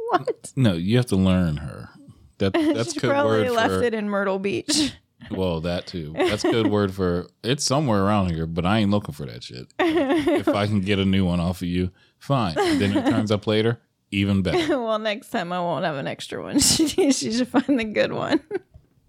[0.10, 0.54] What?
[0.56, 1.90] No, you have to learn her.
[2.38, 4.94] That that's she probably left it in Myrtle Beach.
[5.32, 6.14] Well, that too.
[6.16, 9.68] That's good word for it's somewhere around here, but I ain't looking for that shit.
[9.80, 12.56] if I can get a new one off of you, fine.
[12.56, 13.80] Then it turns up later,
[14.12, 14.80] even better.
[14.84, 16.60] well, next time I won't have an extra one.
[16.70, 18.42] She, she should find the good one.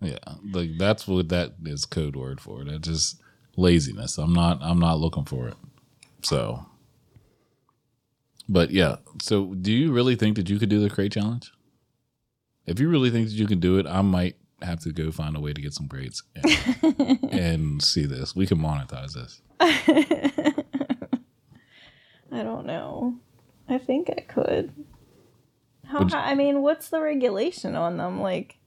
[0.00, 0.18] Yeah,
[0.52, 2.64] like that's what that is code word for.
[2.64, 3.20] That just
[3.56, 4.18] laziness.
[4.18, 4.58] I'm not.
[4.62, 5.56] I'm not looking for it.
[6.22, 6.66] So,
[8.48, 8.96] but yeah.
[9.22, 11.52] So, do you really think that you could do the crate challenge?
[12.66, 15.36] If you really think that you can do it, I might have to go find
[15.36, 18.34] a way to get some grades and, and see this.
[18.36, 19.40] We can monetize this.
[22.32, 23.16] I don't know.
[23.68, 24.72] I think I could.
[25.86, 26.30] How Would high?
[26.30, 28.20] I mean, what's the regulation on them?
[28.20, 28.58] Like,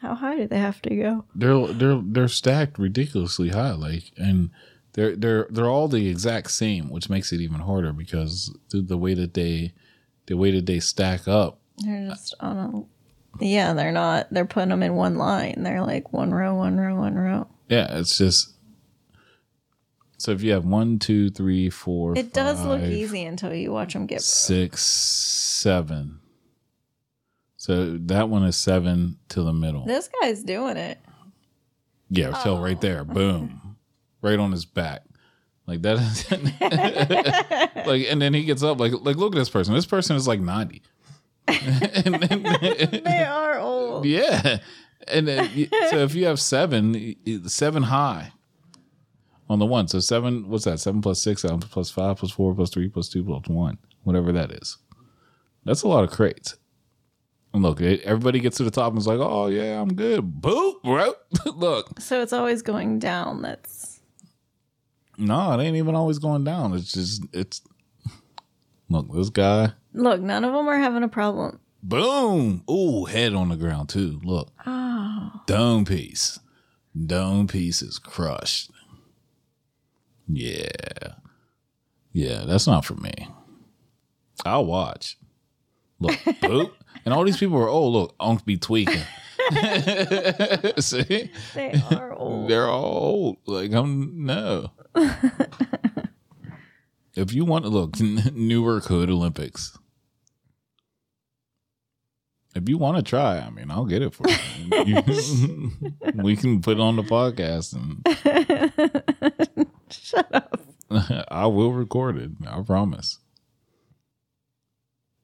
[0.00, 1.24] how high do they have to go?
[1.34, 4.50] They're they're they're stacked ridiculously high, like and.
[4.94, 8.96] They're they're they're all the exact same, which makes it even harder because the, the
[8.96, 9.72] way that they
[10.26, 12.97] the way that they stack up They're just on a.
[13.40, 14.28] Yeah, they're not.
[14.30, 15.62] They're putting them in one line.
[15.62, 17.46] They're like one row, one row, one row.
[17.68, 18.58] Yeah, it's just
[20.18, 23.92] so if you have one, two, three, four, It does look easy until you watch
[23.92, 24.20] them get.
[24.20, 26.18] six, seven.
[27.56, 29.84] So that one is seven to the middle.
[29.84, 30.98] This guy's doing it.
[32.10, 32.80] Yeah, so right oh.
[32.80, 33.76] there, boom,
[34.22, 35.02] right on his back,
[35.66, 35.98] like that,
[37.86, 39.74] like, and then he gets up, like, like look at this person.
[39.74, 40.82] This person is like ninety.
[41.48, 44.06] And then, They are old.
[44.06, 44.58] Yeah.
[45.06, 47.16] And then, so if you have seven,
[47.48, 48.32] seven high
[49.48, 49.88] on the one.
[49.88, 50.80] So seven, what's that?
[50.80, 54.32] Seven plus six, seven plus five, plus four, plus three, plus two, plus one, whatever
[54.32, 54.78] that is.
[55.64, 56.56] That's a lot of crates.
[57.54, 60.40] And look, it, everybody gets to the top and is like, oh, yeah, I'm good.
[60.40, 61.14] Boop, bro.
[61.54, 63.42] look, So it's always going down.
[63.42, 64.00] That's
[65.16, 66.74] no, it ain't even always going down.
[66.74, 67.60] It's just, it's,
[68.88, 70.20] look, this guy, look.
[70.20, 71.60] None of them are having a problem.
[71.82, 72.62] boom.
[72.70, 74.20] Ooh, head on the ground, too.
[74.24, 74.50] Look.
[74.66, 76.38] Oh, Dome piece.
[77.06, 78.70] Dome piece is crushed.
[80.26, 80.68] Yeah.
[82.12, 83.12] Yeah, that's not for me.
[84.44, 85.16] I'll watch.
[86.00, 86.72] Look, boop.
[87.04, 89.02] And all these people are, oh, look, Unc be tweaking.
[90.78, 91.30] See?
[91.54, 92.50] They are old.
[92.50, 93.36] They're all old.
[93.46, 94.70] Like, I'm, no.
[97.18, 99.76] If you want to look, Newark Hood Olympics.
[102.54, 104.84] If you want to try, I mean, I'll get it for you.
[104.84, 105.72] You-
[106.22, 108.02] we can put it on the podcast and
[109.90, 110.60] Shut up.
[111.28, 112.30] I will record it.
[112.46, 113.18] I promise.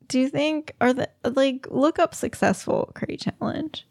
[0.07, 3.87] Do you think are the like look up successful crate challenge?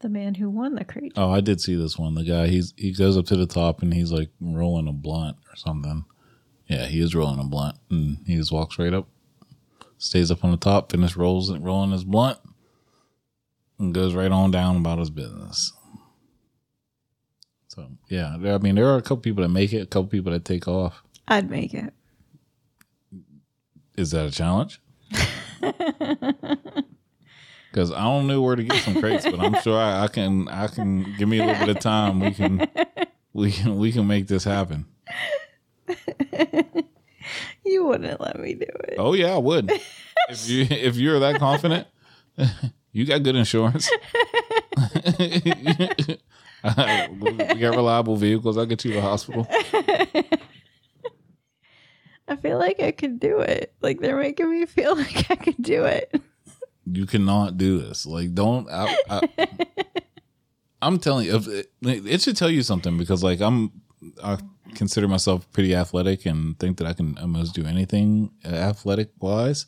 [0.00, 1.12] The man who won the crate.
[1.16, 2.14] Oh, I did see this one.
[2.14, 5.36] The guy he's he goes up to the top and he's like rolling a blunt
[5.48, 6.04] or something.
[6.72, 9.06] Yeah, he is rolling a blunt and he just walks right up,
[9.98, 12.38] stays up on the top, finishes rolls rolling his blunt,
[13.78, 15.74] and goes right on down about his business.
[17.68, 20.06] So yeah, there, I mean there are a couple people that make it, a couple
[20.06, 21.02] people that take off.
[21.28, 21.92] I'd make it.
[23.98, 24.80] Is that a challenge?
[27.70, 30.46] Because I don't know where to get some crates, but I'm sure I, I can.
[30.48, 32.20] I can give me a little bit of time.
[32.20, 32.68] We can,
[33.32, 34.84] we can, we can make this happen.
[37.64, 38.96] You wouldn't let me do it.
[38.98, 39.70] Oh yeah, I would.
[40.28, 41.86] If you if you're that confident,
[42.92, 43.88] you got good insurance.
[45.18, 45.44] we
[47.60, 48.58] got reliable vehicles.
[48.58, 49.46] I'll get you to the hospital.
[52.28, 53.72] I feel like I could do it.
[53.80, 56.20] Like they're making me feel like I could do it.
[56.84, 58.06] You cannot do this.
[58.06, 58.68] Like, don't.
[58.68, 59.46] I, I,
[60.80, 63.70] I'm telling you, if it, it should tell you something because, like, I'm.
[64.22, 64.38] I
[64.74, 69.66] consider myself pretty athletic and think that I can almost do anything athletic wise.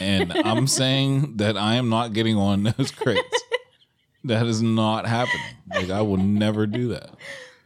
[0.00, 3.42] And I'm saying that I am not getting on those crates.
[4.24, 5.56] That is not happening.
[5.72, 7.10] Like, I will never do that.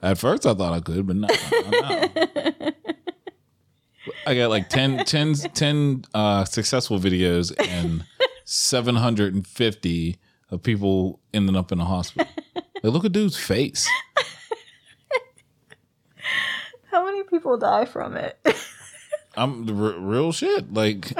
[0.02, 1.28] At first, I thought I could, but no.
[1.70, 2.70] no.
[4.26, 8.04] I got like 10, 10, 10 uh, successful videos and
[8.44, 10.18] 750
[10.50, 12.30] of people ending up in the hospital.
[12.54, 13.88] Like, look at dude's face.
[16.90, 18.38] How many people die from it?
[19.36, 20.72] I'm the r- real shit.
[20.74, 21.12] Like,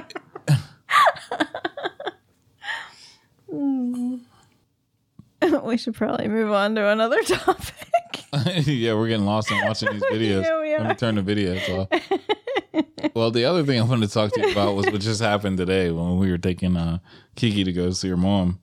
[5.62, 7.74] we should probably move on to another topic.
[8.66, 10.42] yeah, we're getting lost in watching these videos.
[10.44, 10.94] Yeah, we Let me are.
[10.94, 11.88] turn the videos off.
[13.14, 15.56] well, the other thing I wanted to talk to you about was what just happened
[15.58, 16.98] today when we were taking uh,
[17.36, 18.60] Kiki to go see her mom.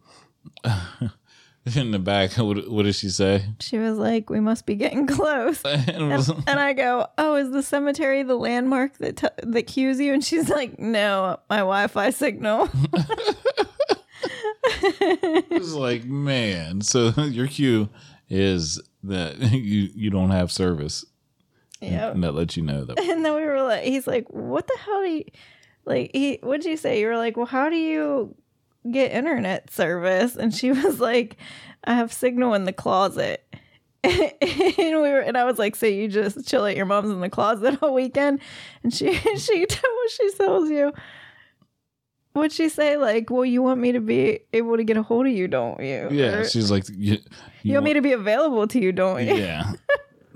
[1.76, 3.44] in the back, what, what did she say?
[3.60, 7.36] She was like, "We must be getting close." And was, And, and I go, "Oh,
[7.36, 11.58] is the cemetery the landmark that t- that cues you?" And she's like, "No, my
[11.58, 12.70] Wi-Fi signal."
[14.64, 16.82] it was like, man.
[16.82, 17.90] So your cue
[18.30, 21.06] is that you you don't have service,
[21.82, 22.12] yeah.
[22.12, 23.00] and that lets you know that.
[23.00, 25.24] And then we were like, "He's like, what the hell do you
[25.86, 27.00] like?" He, what'd you say?
[27.02, 28.36] You were like, "Well, how do you
[28.91, 31.38] get internet service?" And she was like,
[31.84, 33.43] "I have signal in the closet."
[34.04, 37.19] and we were, and I was like, "So you just chill at your mom's in
[37.19, 38.39] the closet all weekend?"
[38.84, 40.93] And she, she, what she tells you.
[42.34, 42.97] What'd she say?
[42.97, 45.80] Like, well, you want me to be able to get a hold of you, don't
[45.80, 46.08] you?
[46.12, 47.17] Yeah, Or, she's like, you,
[47.63, 49.34] you want me to be available to you, don't you?
[49.34, 49.71] yeah.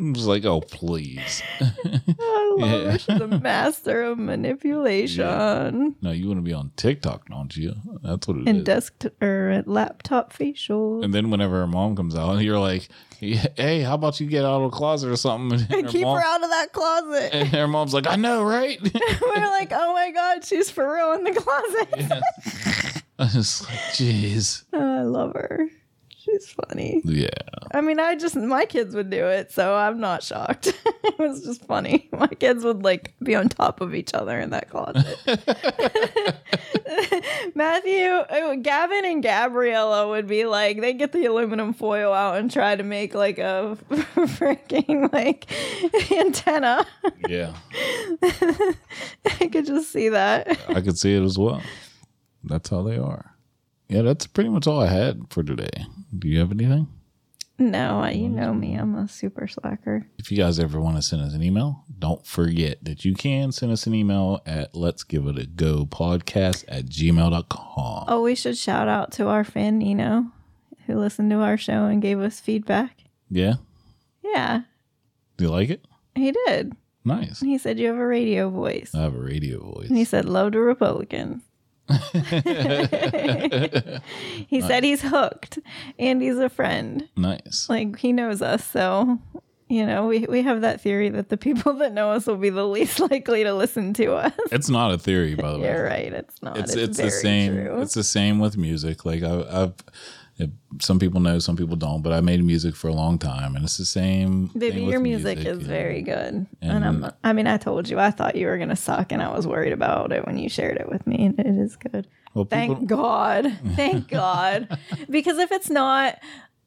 [0.02, 1.44] I was like, oh please.
[1.60, 3.18] I love Yeah.
[3.18, 3.24] her.
[3.26, 5.96] A master of manipulation.
[6.02, 7.74] No, you want to be on TikTok, don't you?
[8.02, 8.48] That's what it is.
[8.48, 11.04] and desk or laptop facial.
[11.04, 14.62] and then whenever her mom comes out, you're like, hey, how about you get out
[14.64, 15.60] of the closet or something?
[15.72, 17.30] And her, Keep mom, her out of that closet.
[17.34, 18.80] and her mom's like, I know, right?
[19.22, 23.04] We're like, oh my god, she's for real in the closet.
[23.20, 24.64] I was like, jeez.
[24.74, 25.68] Oh, I love her.
[26.24, 27.02] She's funny.
[27.04, 27.30] Yeah.
[27.74, 30.68] I mean, I just my kids would do it, so I'm not shocked.
[31.04, 32.10] it was just funny.
[32.12, 35.18] My kids would like be on top of each other in that closet.
[37.56, 42.52] Matthew, oh, Gavin, and Gabriella would be like, they get the aluminum foil out and
[42.52, 45.52] try to make like a freaking like
[46.12, 46.86] antenna.
[47.28, 47.56] Yeah.
[48.22, 50.56] I could just see that.
[50.70, 51.64] I could see it as well.
[52.44, 53.34] That's how they are.
[53.92, 55.86] Yeah, that's pretty much all I had for today.
[56.18, 56.88] Do you have anything?
[57.60, 58.74] No, I- you know me.
[58.76, 60.08] I'm a super slacker.
[60.18, 63.52] If you guys ever want to send us an email, don't forget that you can
[63.52, 68.06] send us an email at let's give it a go podcast at gmail.com.
[68.08, 70.26] Oh, we should shout out to our fan Nino,
[70.88, 73.04] who listened to our show and gave us feedback.
[73.30, 73.56] Yeah?
[74.24, 74.62] Yeah,
[75.38, 75.86] Do you like it?
[76.16, 76.74] he did.
[77.04, 77.40] Nice.
[77.42, 78.92] He said you have a radio voice.
[78.96, 79.90] I have a radio voice.
[79.90, 81.42] And he said, love to Republicans.
[84.48, 85.60] he said he's hooked
[86.00, 87.10] and he's a friend.
[87.16, 87.68] nice.
[87.70, 89.20] Like he knows us, so
[89.72, 92.50] you know, we, we have that theory that the people that know us will be
[92.50, 94.34] the least likely to listen to us.
[94.52, 95.68] It's not a theory, by the way.
[95.70, 96.12] You're right.
[96.12, 96.58] It's not.
[96.58, 97.54] It's It's, it's, the same.
[97.54, 97.82] True.
[97.82, 99.06] It's the same with music.
[99.06, 99.74] Like I, I've,
[100.42, 100.50] if
[100.84, 102.02] some people know, some people don't.
[102.02, 104.48] But I made music for a long time, and it's the same.
[104.48, 106.34] Baby, thing your with music, is very good.
[106.34, 109.22] And, and- I'm I mean, I told you I thought you were gonna suck and
[109.22, 112.08] I was worried about it when you shared it with me, and it is good.
[112.34, 113.58] Well, Thank people, God.
[113.76, 114.78] Thank God.
[115.10, 116.18] Because if it's not,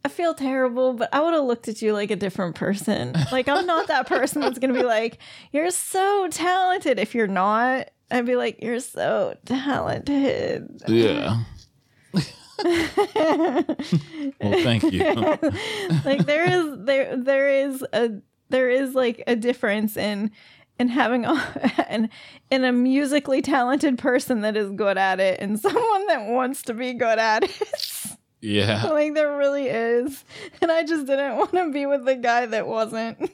[0.05, 3.15] I feel terrible, but I would have looked at you like a different person.
[3.33, 5.19] Like I'm not that person that's gonna be like,
[5.53, 6.99] You're so talented.
[6.99, 10.83] If you're not, I'd be like, You're so talented.
[10.87, 11.45] yeah.
[12.63, 13.65] Well,
[14.63, 15.05] thank you.
[16.05, 18.11] like there is there there is a
[18.51, 20.31] there is like a difference in
[20.79, 22.09] in having a and
[22.51, 26.75] in a musically talented person that is good at it and someone that wants to
[26.75, 28.17] be good at it.
[28.41, 28.85] Yeah.
[28.89, 30.23] like there really is.
[30.61, 33.31] And I just didn't want to be with the guy that wasn't.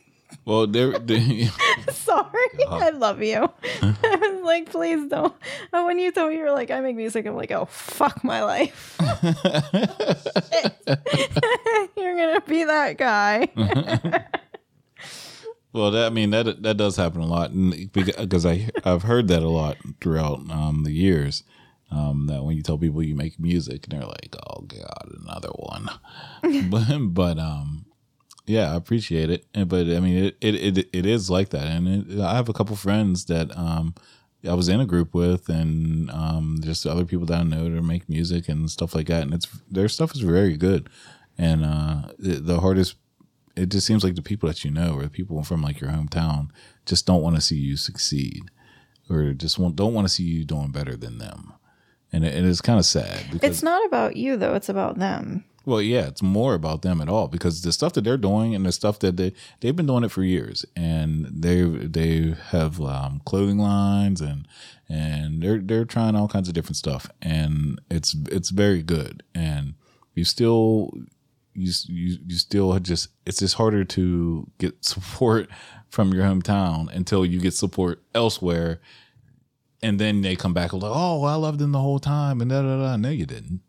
[0.50, 0.98] Well, there.
[0.98, 1.20] there-
[1.92, 2.48] Sorry.
[2.68, 3.48] I love you.
[3.82, 5.32] I was like, please don't.
[5.72, 8.24] And when you told me you were like, I make music, I'm like, oh fuck
[8.24, 8.96] my life.
[11.96, 13.48] You're gonna be that guy.
[15.72, 19.28] Well, that, I mean that that does happen a lot, and because I I've heard
[19.28, 21.44] that a lot throughout um, the years.
[21.92, 25.50] Um, that when you tell people you make music, and they're like, "Oh God, another
[25.50, 25.88] one."
[26.70, 27.79] but but um,
[28.50, 29.44] yeah, I appreciate it.
[29.54, 32.48] And- But I mean, it it it, it is like that, and it, I have
[32.48, 33.94] a couple friends that um
[34.48, 37.82] I was in a group with, and um just other people that I know that
[37.82, 40.88] make music and stuff like that, and it's their stuff is very good.
[41.38, 42.96] And uh, the, the hardest
[43.56, 45.90] it just seems like the people that you know or the people from like your
[45.90, 46.48] hometown
[46.86, 48.42] just don't want to see you succeed
[49.08, 51.52] or just don't want to see you doing better than them
[52.12, 54.98] and it, it is kind of sad because It's not about you though, it's about
[54.98, 55.44] them.
[55.70, 58.66] Well yeah it's more about them at all because the stuff that they're doing and
[58.66, 63.22] the stuff that they they've been doing it for years and they they have um,
[63.24, 64.46] clothing lines and
[64.88, 69.74] and they're they're trying all kinds of different stuff and it's it's very good and
[70.14, 70.90] you still
[71.54, 75.48] you you you still just it's just harder to get support
[75.88, 78.80] from your hometown until you get support elsewhere
[79.82, 82.60] and then they come back like oh I loved them the whole time and da
[82.60, 83.60] da da no you didn't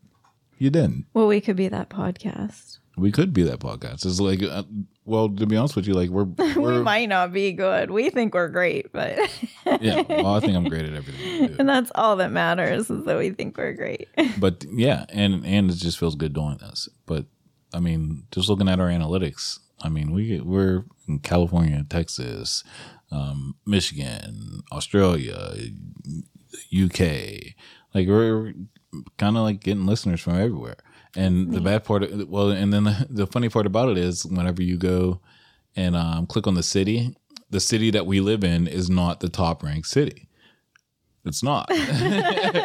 [0.61, 2.77] you didn't Well, we could be that podcast.
[2.97, 4.63] we could be that podcast it's like uh,
[5.05, 6.23] well to be honest with you like we're
[6.55, 7.89] We we're might not be good.
[7.89, 9.17] We think we're great, but
[9.81, 13.17] yeah well, I think I'm great at everything and that's all that matters is that
[13.17, 14.07] we think we're great.
[14.39, 17.25] but yeah and and it just feels good doing this but
[17.73, 22.63] i mean just looking at our analytics i mean we we're in california texas
[23.11, 25.39] um, michigan australia
[26.83, 26.99] uk
[27.95, 28.53] like we're
[29.17, 30.77] kind of like getting listeners from everywhere.
[31.15, 34.63] And the bad part well and then the, the funny part about it is whenever
[34.63, 35.19] you go
[35.75, 37.15] and um, click on the city
[37.51, 40.27] the city that we live in is not the top ranked city.
[41.25, 41.69] It's not.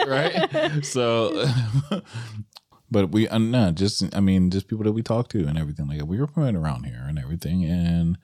[0.06, 0.84] Right?
[0.84, 1.46] So
[2.90, 5.88] but we uh, no just i mean just people that we talk to and everything.
[5.88, 6.06] Like that.
[6.06, 8.16] we were from around here and everything and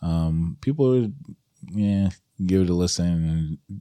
[0.00, 1.14] um people would,
[1.70, 2.10] yeah
[2.46, 3.80] give it a listen and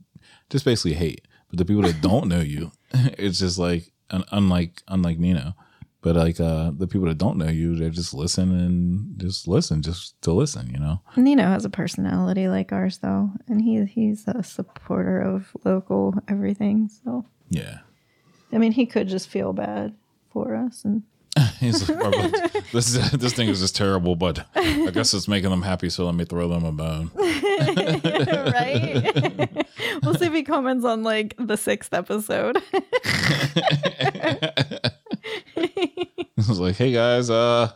[0.49, 1.27] just basically hate.
[1.49, 2.71] But the people that don't know you
[3.17, 5.53] it's just like un- unlike unlike nino
[6.01, 9.81] but like uh the people that don't know you they just listen and just listen
[9.81, 14.27] just to listen you know Nino has a personality like ours though, and he he's
[14.27, 16.89] a supporter of local everything.
[16.89, 17.79] So yeah
[18.51, 19.95] I mean, he could just feel bad
[20.31, 21.03] for us and
[21.59, 25.89] He's like, this this thing is just terrible, but I guess it's making them happy,
[25.89, 27.09] so let me throw them a bone.
[28.53, 29.65] right?
[30.03, 32.57] we'll see if he comments on like the sixth episode.
[35.57, 37.71] I was like, hey guys, uh,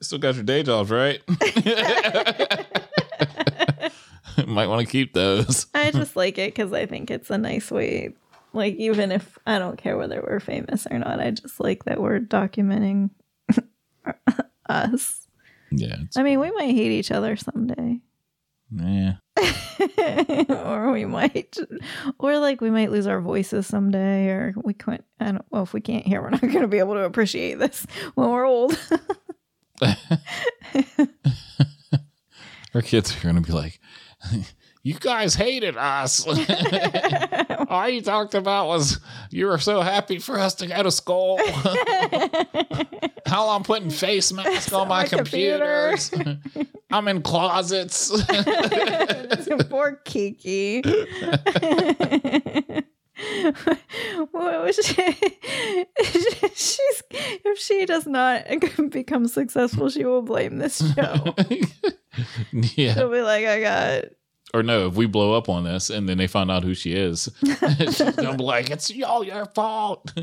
[0.00, 1.20] still got your day jobs, right?
[4.46, 5.66] Might want to keep those.
[5.74, 8.14] I just like it because I think it's a nice way.
[8.52, 12.00] Like, even if I don't care whether we're famous or not, I just like that
[12.00, 13.10] we're documenting
[14.68, 15.28] us.
[15.70, 18.00] Yeah, I mean, we might hate each other someday.
[18.74, 19.14] yeah.
[20.48, 21.56] or we might
[22.18, 25.72] or like we might lose our voices someday or we can't i don't well if
[25.72, 28.78] we can't hear we're not going to be able to appreciate this when we're old.
[32.74, 33.80] Our kids are gonna be like,
[34.88, 36.26] you guys hated us.
[37.68, 38.98] All you talked about was
[39.30, 41.38] you were so happy for us to go to school.
[43.26, 45.94] How I'm putting face masks on my, my computer.
[45.94, 46.66] computers.
[46.90, 48.10] I'm in closets.
[49.68, 50.80] Poor Kiki.
[54.30, 55.16] what was she?
[56.54, 58.46] She's if she does not
[58.88, 61.34] become successful, she will blame this show.
[62.52, 62.94] yeah.
[62.94, 64.04] She'll be like, I got
[64.54, 66.94] Or no, if we blow up on this and then they find out who she
[66.94, 70.12] is, she's gonna be like, "It's all your fault."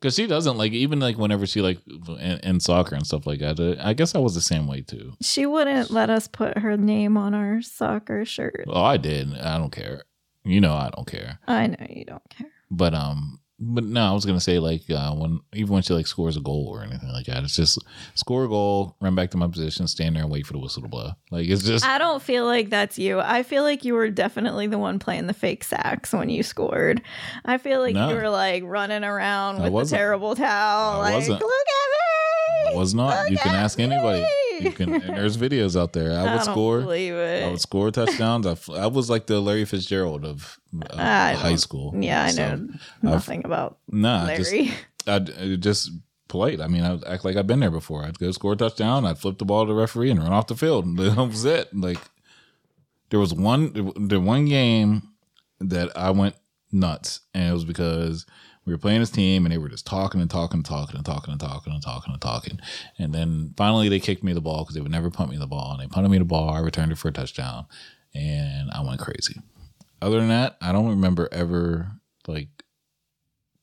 [0.00, 3.40] Because she doesn't like even like whenever she like in, in soccer and stuff like
[3.40, 3.60] that.
[3.60, 5.12] uh, I guess I was the same way too.
[5.20, 8.64] she wouldn't let us put her name on our soccer shirt.
[8.66, 9.34] Oh, I did.
[9.36, 10.04] I don't care.
[10.42, 11.38] You know, I don't care.
[11.46, 12.48] I know you don't care.
[12.70, 16.06] But um, but no, I was gonna say like uh, when even when she like
[16.06, 17.78] scores a goal or anything like that, it's just
[18.14, 20.82] score a goal, run back to my position, stand there and wait for the whistle
[20.82, 21.10] to blow.
[21.30, 23.20] Like it's just I don't feel like that's you.
[23.20, 27.02] I feel like you were definitely the one playing the fake sacks when you scored.
[27.44, 28.08] I feel like No.
[28.08, 31.00] you were like running around with a terrible towel.
[31.02, 31.40] I like, wasn't.
[31.42, 32.76] look at me.
[32.78, 33.24] was not.
[33.24, 34.24] Look You can ask anybody.
[34.60, 34.94] Me." You can.
[34.94, 36.12] And there's videos out there.
[36.12, 36.80] I would don't score.
[36.82, 38.46] I would score touchdowns.
[38.46, 40.58] I, I was like the Larry Fitzgerald of
[40.90, 40.96] uh,
[41.36, 41.94] high school.
[41.96, 42.68] yeah, I So, know
[43.02, 44.72] nothing about Nah, I just Larry.
[45.06, 45.90] I'd uh, just
[46.28, 46.60] polite.
[46.60, 48.04] I mean, I would act like I've been there before.
[48.04, 49.04] I'd go score a touchdown.
[49.04, 50.84] I'd flip the ball to the referee and run off the field.
[50.84, 51.74] And that was it.
[51.74, 51.98] Like
[53.10, 53.72] there was one,
[54.08, 55.08] the one game
[55.60, 56.36] that I went
[56.72, 58.24] nuts, and it was because
[58.64, 61.04] we were playing this team and they were just talking and talking and talking and
[61.04, 62.60] talking and talking and talking and talking.
[62.98, 65.46] And then finally they kicked me the ball because they would never punt me the
[65.46, 65.72] ball.
[65.72, 66.50] And they punted me the ball.
[66.50, 67.66] I returned it for a touchdown,
[68.14, 69.40] and I went crazy.
[70.02, 71.92] Other than that, I don't remember ever
[72.26, 72.48] like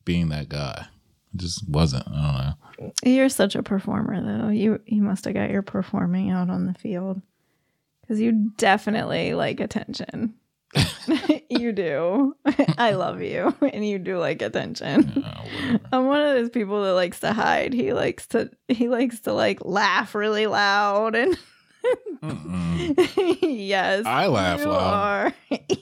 [0.04, 0.88] being that guy.
[1.34, 2.08] It just wasn't.
[2.08, 2.94] I don't know.
[3.04, 4.50] You're such a performer, though.
[4.50, 7.22] You you must have got your performing out on the field
[8.02, 10.36] because you definitely like attention.
[11.50, 12.36] you do.
[12.78, 15.24] I love you, and you do like attention.
[15.92, 17.74] I'm one of those people that likes to hide.
[17.74, 21.38] He likes to he likes to like laugh really loud and
[23.42, 24.06] yes.
[24.06, 24.94] I laugh loud.
[24.94, 25.34] are.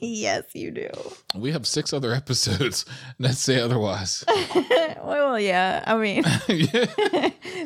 [0.01, 0.89] yes, you do.
[1.33, 2.86] We have six other episodes
[3.17, 4.23] Let's say otherwise.
[5.03, 5.83] well, yeah.
[5.88, 6.86] I mean, yeah.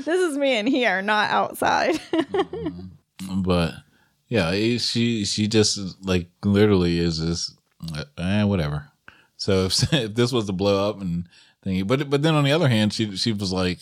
[0.05, 1.95] this is me in here, not outside.
[1.95, 3.41] Mm-hmm.
[3.41, 3.73] But
[4.29, 7.57] yeah, she she just like literally is just
[8.17, 8.91] eh, whatever.
[9.37, 11.27] So if, if this was to blow up and
[11.65, 13.79] thingy, but but then on the other hand, she she was like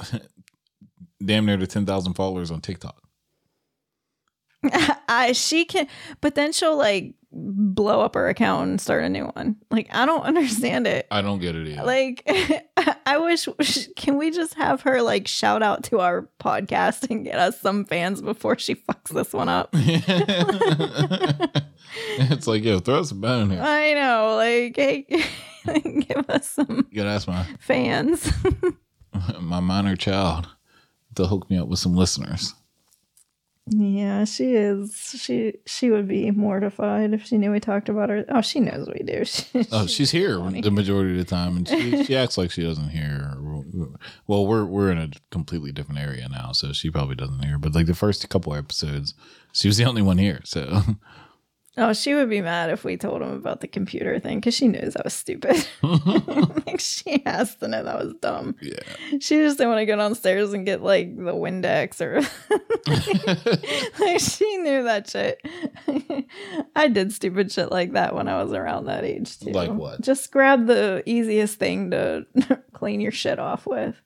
[1.24, 2.96] damn near to ten thousand followers on TikTok.
[5.08, 5.86] I she can,
[6.22, 9.56] but then she'll like blow up her account and start a new one.
[9.70, 11.06] Like I don't understand it.
[11.10, 11.84] I don't get it either.
[11.84, 12.22] Like
[13.06, 13.48] I wish
[13.96, 17.84] can we just have her like shout out to our podcast and get us some
[17.84, 19.70] fans before she fucks this one up.
[22.18, 23.60] it's like yo, throw us a bone here.
[23.62, 25.06] I know, like hey,
[26.08, 28.32] give us some You gotta my fans.
[29.40, 30.48] my minor child
[31.14, 32.54] to hook me up with some listeners.
[33.68, 34.94] Yeah, she is.
[35.18, 38.24] She she would be mortified if she knew we talked about her.
[38.28, 39.24] Oh, she knows we do.
[39.24, 42.62] She, Oh, she's here the majority of the time, and she, she acts like she
[42.62, 43.36] doesn't hear.
[44.28, 47.58] Well, we're we're in a completely different area now, so she probably doesn't hear.
[47.58, 49.14] But like the first couple episodes,
[49.52, 50.40] she was the only one here.
[50.44, 50.82] So
[51.78, 54.66] Oh, she would be mad if we told him about the computer thing because she
[54.66, 55.66] knows that was stupid.
[56.66, 58.56] like she has to know that was dumb.
[58.62, 58.78] yeah,
[59.20, 62.20] She just didn't want to go downstairs and get like the Windex or
[64.04, 65.38] like she knew that shit.
[66.74, 69.50] I did stupid shit like that when I was around that age too.
[69.52, 70.00] Like what?
[70.00, 72.26] Just grab the easiest thing to
[72.72, 74.00] clean your shit off with.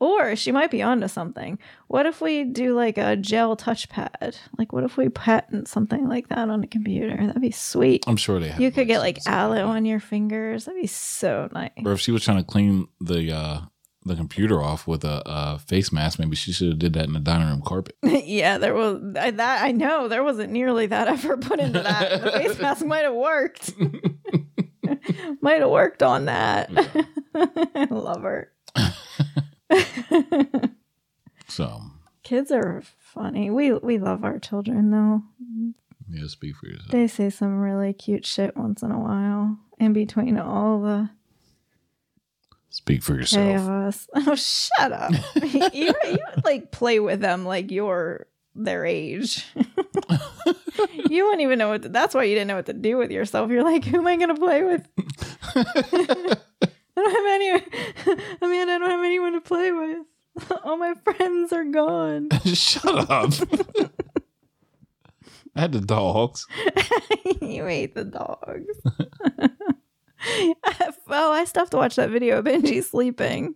[0.00, 1.58] Or she might be onto something.
[1.88, 4.36] What if we do like a gel touchpad?
[4.58, 7.16] Like, what if we patent something like that on a computer?
[7.16, 8.04] That'd be sweet.
[8.06, 8.60] I'm sure they have.
[8.60, 10.64] You could get like aloe on your fingers.
[10.64, 11.70] That'd be so nice.
[11.84, 13.60] Or if she was trying to clean the uh
[14.06, 17.12] the computer off with a, a face mask, maybe she should have did that in
[17.12, 17.96] the dining room carpet.
[18.02, 19.62] yeah, there was I, that.
[19.62, 22.22] I know there wasn't nearly that effort put into that.
[22.22, 23.72] The face mask might have worked.
[25.40, 26.70] might have worked on that.
[27.34, 28.52] I love her.
[31.48, 31.80] So
[32.22, 33.50] Kids are funny.
[33.50, 35.22] We we love our children though.
[36.10, 36.90] yeah, speak for yourself.
[36.90, 41.10] They say some really cute shit once in a while in between all the
[42.70, 43.44] Speak for yourself.
[43.46, 44.08] chaos.
[44.26, 45.12] Oh, shut up!
[45.72, 49.46] you you like play with them like you're their age.
[51.08, 51.82] you wouldn't even know what.
[51.82, 53.50] To, that's why you didn't know what to do with yourself.
[53.50, 54.88] You're like, who am I going to play with?
[56.96, 58.22] I don't have any.
[58.42, 60.06] I mean, I don't have anyone to play with.
[60.64, 62.28] All my friends are gone.
[62.54, 63.32] Shut up.
[65.54, 66.46] I had the dogs.
[67.40, 68.74] you hate the dogs.
[71.08, 73.54] oh, I still have to watch that video of Benji sleeping.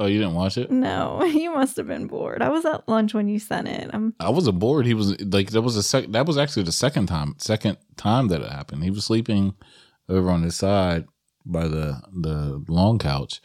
[0.00, 0.70] Oh, you didn't watch it?
[0.70, 2.40] No, you must have been bored.
[2.40, 3.90] I was at lunch when you sent it.
[3.92, 4.86] I'm I wasn't bored.
[4.86, 6.06] He was like that was a sec.
[6.12, 7.34] That was actually the second time.
[7.38, 8.84] Second time that it happened.
[8.84, 9.54] He was sleeping
[10.08, 11.06] over on his side
[11.48, 13.40] by the the long couch,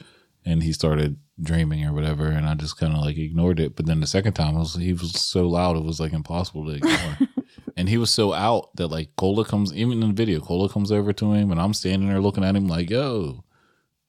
[0.46, 3.76] and he started dreaming or whatever, and I just kind of like ignored it.
[3.76, 6.76] But then the second time, was he was so loud, it was like impossible to
[6.76, 7.18] ignore.
[7.78, 10.92] and he was so out that like Cola comes, even in the video, Cola comes
[10.92, 13.44] over to him, and I'm standing there looking at him like, "Yo,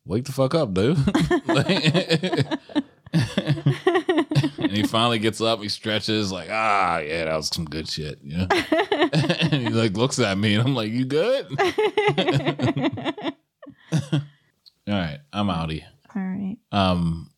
[0.04, 0.98] wake the fuck up, dude!"
[4.58, 8.18] And he finally gets up, he stretches, like, "Ah, yeah, that was some good shit,"
[8.24, 8.48] you know.
[8.50, 11.46] and he like looks at me, and I'm like, "You good?"
[14.12, 14.20] All
[14.86, 15.84] right, I'm outie.
[16.14, 16.56] All right.
[16.72, 17.30] Um,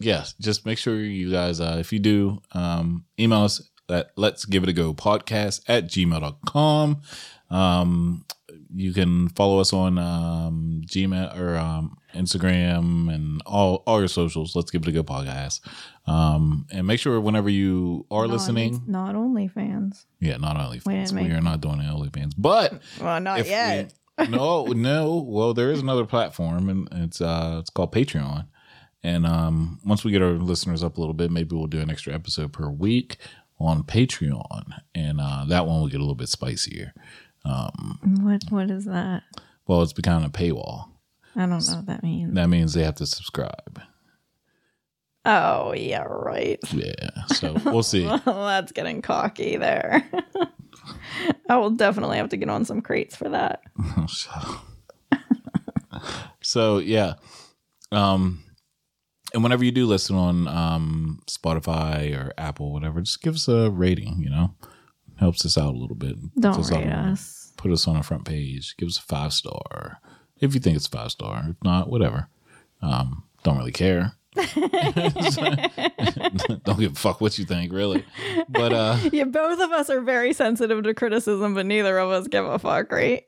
[0.00, 4.44] yes, just make sure you guys, uh, if you do, um, email us at let's
[4.46, 7.02] give it a go podcast at gmail.com.
[7.50, 8.24] Um,
[8.76, 14.56] you can follow us on um, Gmail or um, Instagram and all all your socials.
[14.56, 15.60] Let's give it a go podcast.
[16.06, 20.06] Um, and make sure whenever you are listening, Not only fans.
[20.20, 21.32] yeah, not only Wait, fans, we wait.
[21.32, 23.92] are not doing the only fans, but Well, not yet.
[24.28, 25.16] No, no.
[25.26, 28.46] Well, there is another platform, and it's uh, it's called Patreon.
[29.02, 31.90] And um, once we get our listeners up a little bit, maybe we'll do an
[31.90, 33.18] extra episode per week
[33.60, 36.92] on Patreon, and uh, that one will get a little bit spicier.
[37.44, 39.22] Um, What What is that?
[39.66, 40.88] Well, it's becoming a paywall.
[41.36, 42.34] I don't know what that means.
[42.34, 43.80] That means they have to subscribe.
[45.26, 46.58] Oh, yeah, right.
[46.72, 48.04] Yeah, so we'll see.
[48.06, 50.08] Well, that's getting cocky there.
[51.48, 53.62] I will definitely have to get on some crates for that.
[53.96, 56.02] Oh, shut up.
[56.42, 57.14] so yeah,
[57.92, 58.44] um,
[59.32, 63.70] and whenever you do listen on um Spotify or Apple, whatever, just give us a
[63.70, 64.18] rating.
[64.20, 64.54] You know,
[65.16, 66.16] helps us out a little bit.
[66.38, 67.52] Don't us rate us.
[67.56, 68.76] Put us on the front page.
[68.76, 70.00] Give us a five star
[70.40, 71.44] if you think it's five star.
[71.48, 72.28] If not, whatever.
[72.82, 74.12] Um, don't really care.
[76.64, 78.04] don't give a fuck what you think, really.
[78.48, 82.26] But uh, Yeah, both of us are very sensitive to criticism, but neither of us
[82.26, 83.24] give a fuck, right?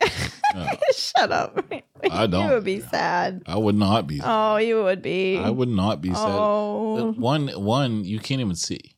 [0.94, 1.64] Shut up.
[2.10, 2.48] I don't.
[2.48, 3.42] You would be sad.
[3.46, 4.18] I would not be.
[4.18, 4.28] Sad.
[4.28, 5.38] Oh, you would be.
[5.38, 6.28] I would not be sad.
[6.28, 8.95] Oh, one one you can't even see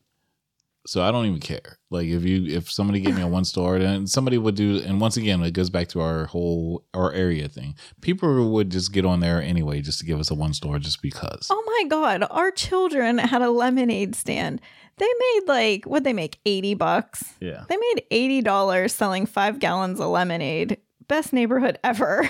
[0.89, 3.79] so i don't even care like if you if somebody gave me a one star
[3.79, 7.49] then somebody would do and once again it goes back to our whole our area
[7.49, 10.79] thing people would just get on there anyway just to give us a one star
[10.79, 12.25] just because oh my God.
[12.31, 14.61] Our children had a lemonade stand.
[14.97, 16.39] They made like, what they make?
[16.45, 17.23] 80 bucks.
[17.41, 20.79] yeah They made eighty dollars selling five gallons of lemonade.
[21.07, 22.29] Best neighborhood ever.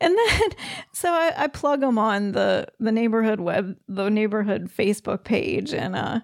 [0.00, 0.50] And then,
[0.92, 5.94] so I, I plug them on the the neighborhood web, the neighborhood Facebook page, and
[5.94, 6.20] uh,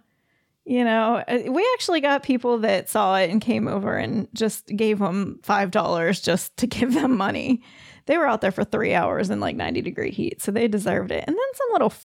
[0.65, 4.67] you know, uh, we actually got people that saw it and came over and just
[4.67, 7.63] gave them five dollars just to give them money.
[8.07, 11.11] They were out there for three hours in like ninety degree heat, so they deserved
[11.11, 11.25] it.
[11.27, 12.05] And then some little, f-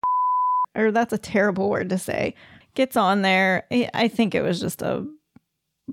[0.76, 2.36] or that's a terrible word to say,
[2.76, 3.66] gets on there.
[3.72, 5.06] I I think it was just a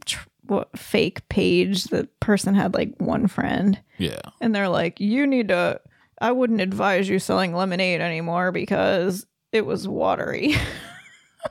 [0.05, 1.85] tr- what, fake page.
[1.85, 5.81] The person had like one friend, yeah and they're like, "You need to.
[6.21, 10.55] I wouldn't advise you selling lemonade anymore because it was watery."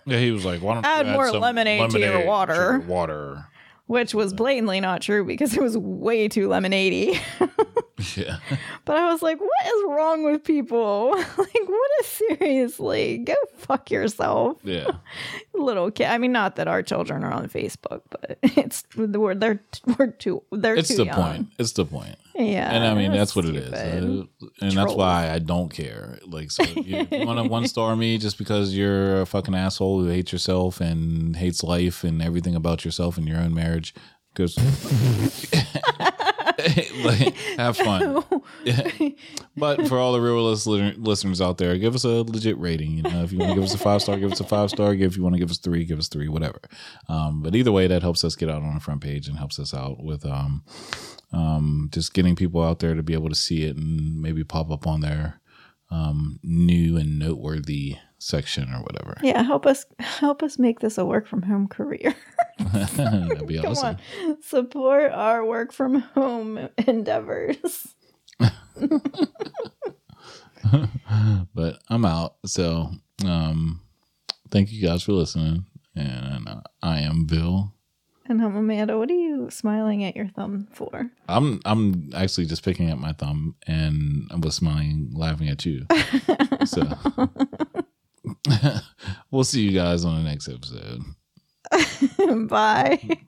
[0.05, 2.53] yeah he was like why don't you Add more some lemonade to your water.
[2.53, 3.45] your water
[3.87, 7.19] Which was blatantly not true because it was way too lemonadey.
[8.17, 8.39] yeah
[8.85, 11.11] But I was like, what is wrong with people?
[11.15, 13.19] like, what is seriously?
[13.19, 14.57] Go fuck yourself.
[14.63, 14.91] yeah
[15.53, 16.07] Little kid.
[16.07, 19.61] I mean, not that our children are on Facebook, but it's the word they're
[19.97, 21.15] we're too they're it's too the young.
[21.15, 22.69] point it's the point Yeah.
[22.71, 23.73] and I mean that's that's what it is.
[23.73, 24.25] Uh,
[24.61, 26.19] and that's why I don't care.
[26.27, 30.07] Like, so you, want to one star me just because you're a fucking asshole who
[30.09, 33.95] hates yourself and hates life and everything about yourself and your own marriage,
[34.35, 34.55] goes
[37.03, 38.23] like have fun.
[39.57, 42.97] but for all the real listener, listeners out there, give us a legit rating.
[42.97, 44.69] You know, if you want to give us a five star, give us a five
[44.69, 44.93] star.
[44.93, 46.27] If you want to give us three, give us three.
[46.27, 46.61] Whatever.
[47.07, 49.59] Um, but either way, that helps us get out on the front page and helps
[49.59, 50.63] us out with um,
[51.31, 54.71] um, just getting people out there to be able to see it and maybe pop
[54.71, 55.41] up on their
[55.91, 59.17] um, new and noteworthy section or whatever.
[59.21, 62.15] Yeah, help us help us make this a work from home career.
[62.59, 63.97] That'd be Come awesome.
[64.25, 64.41] on.
[64.41, 67.95] Support our work from home endeavors.
[71.53, 72.35] But I'm out.
[72.45, 72.89] So
[73.23, 73.81] um,
[74.49, 75.65] thank you guys for listening.
[75.95, 77.71] And uh, I am Bill.
[78.27, 78.97] And I'm Amanda.
[78.97, 81.11] What are you smiling at your thumb for?
[81.29, 85.85] I'm I'm actually just picking up my thumb and I was smiling, laughing at you.
[86.65, 86.81] so
[89.31, 91.03] we'll see you guys on the next episode.
[92.49, 93.19] Bye.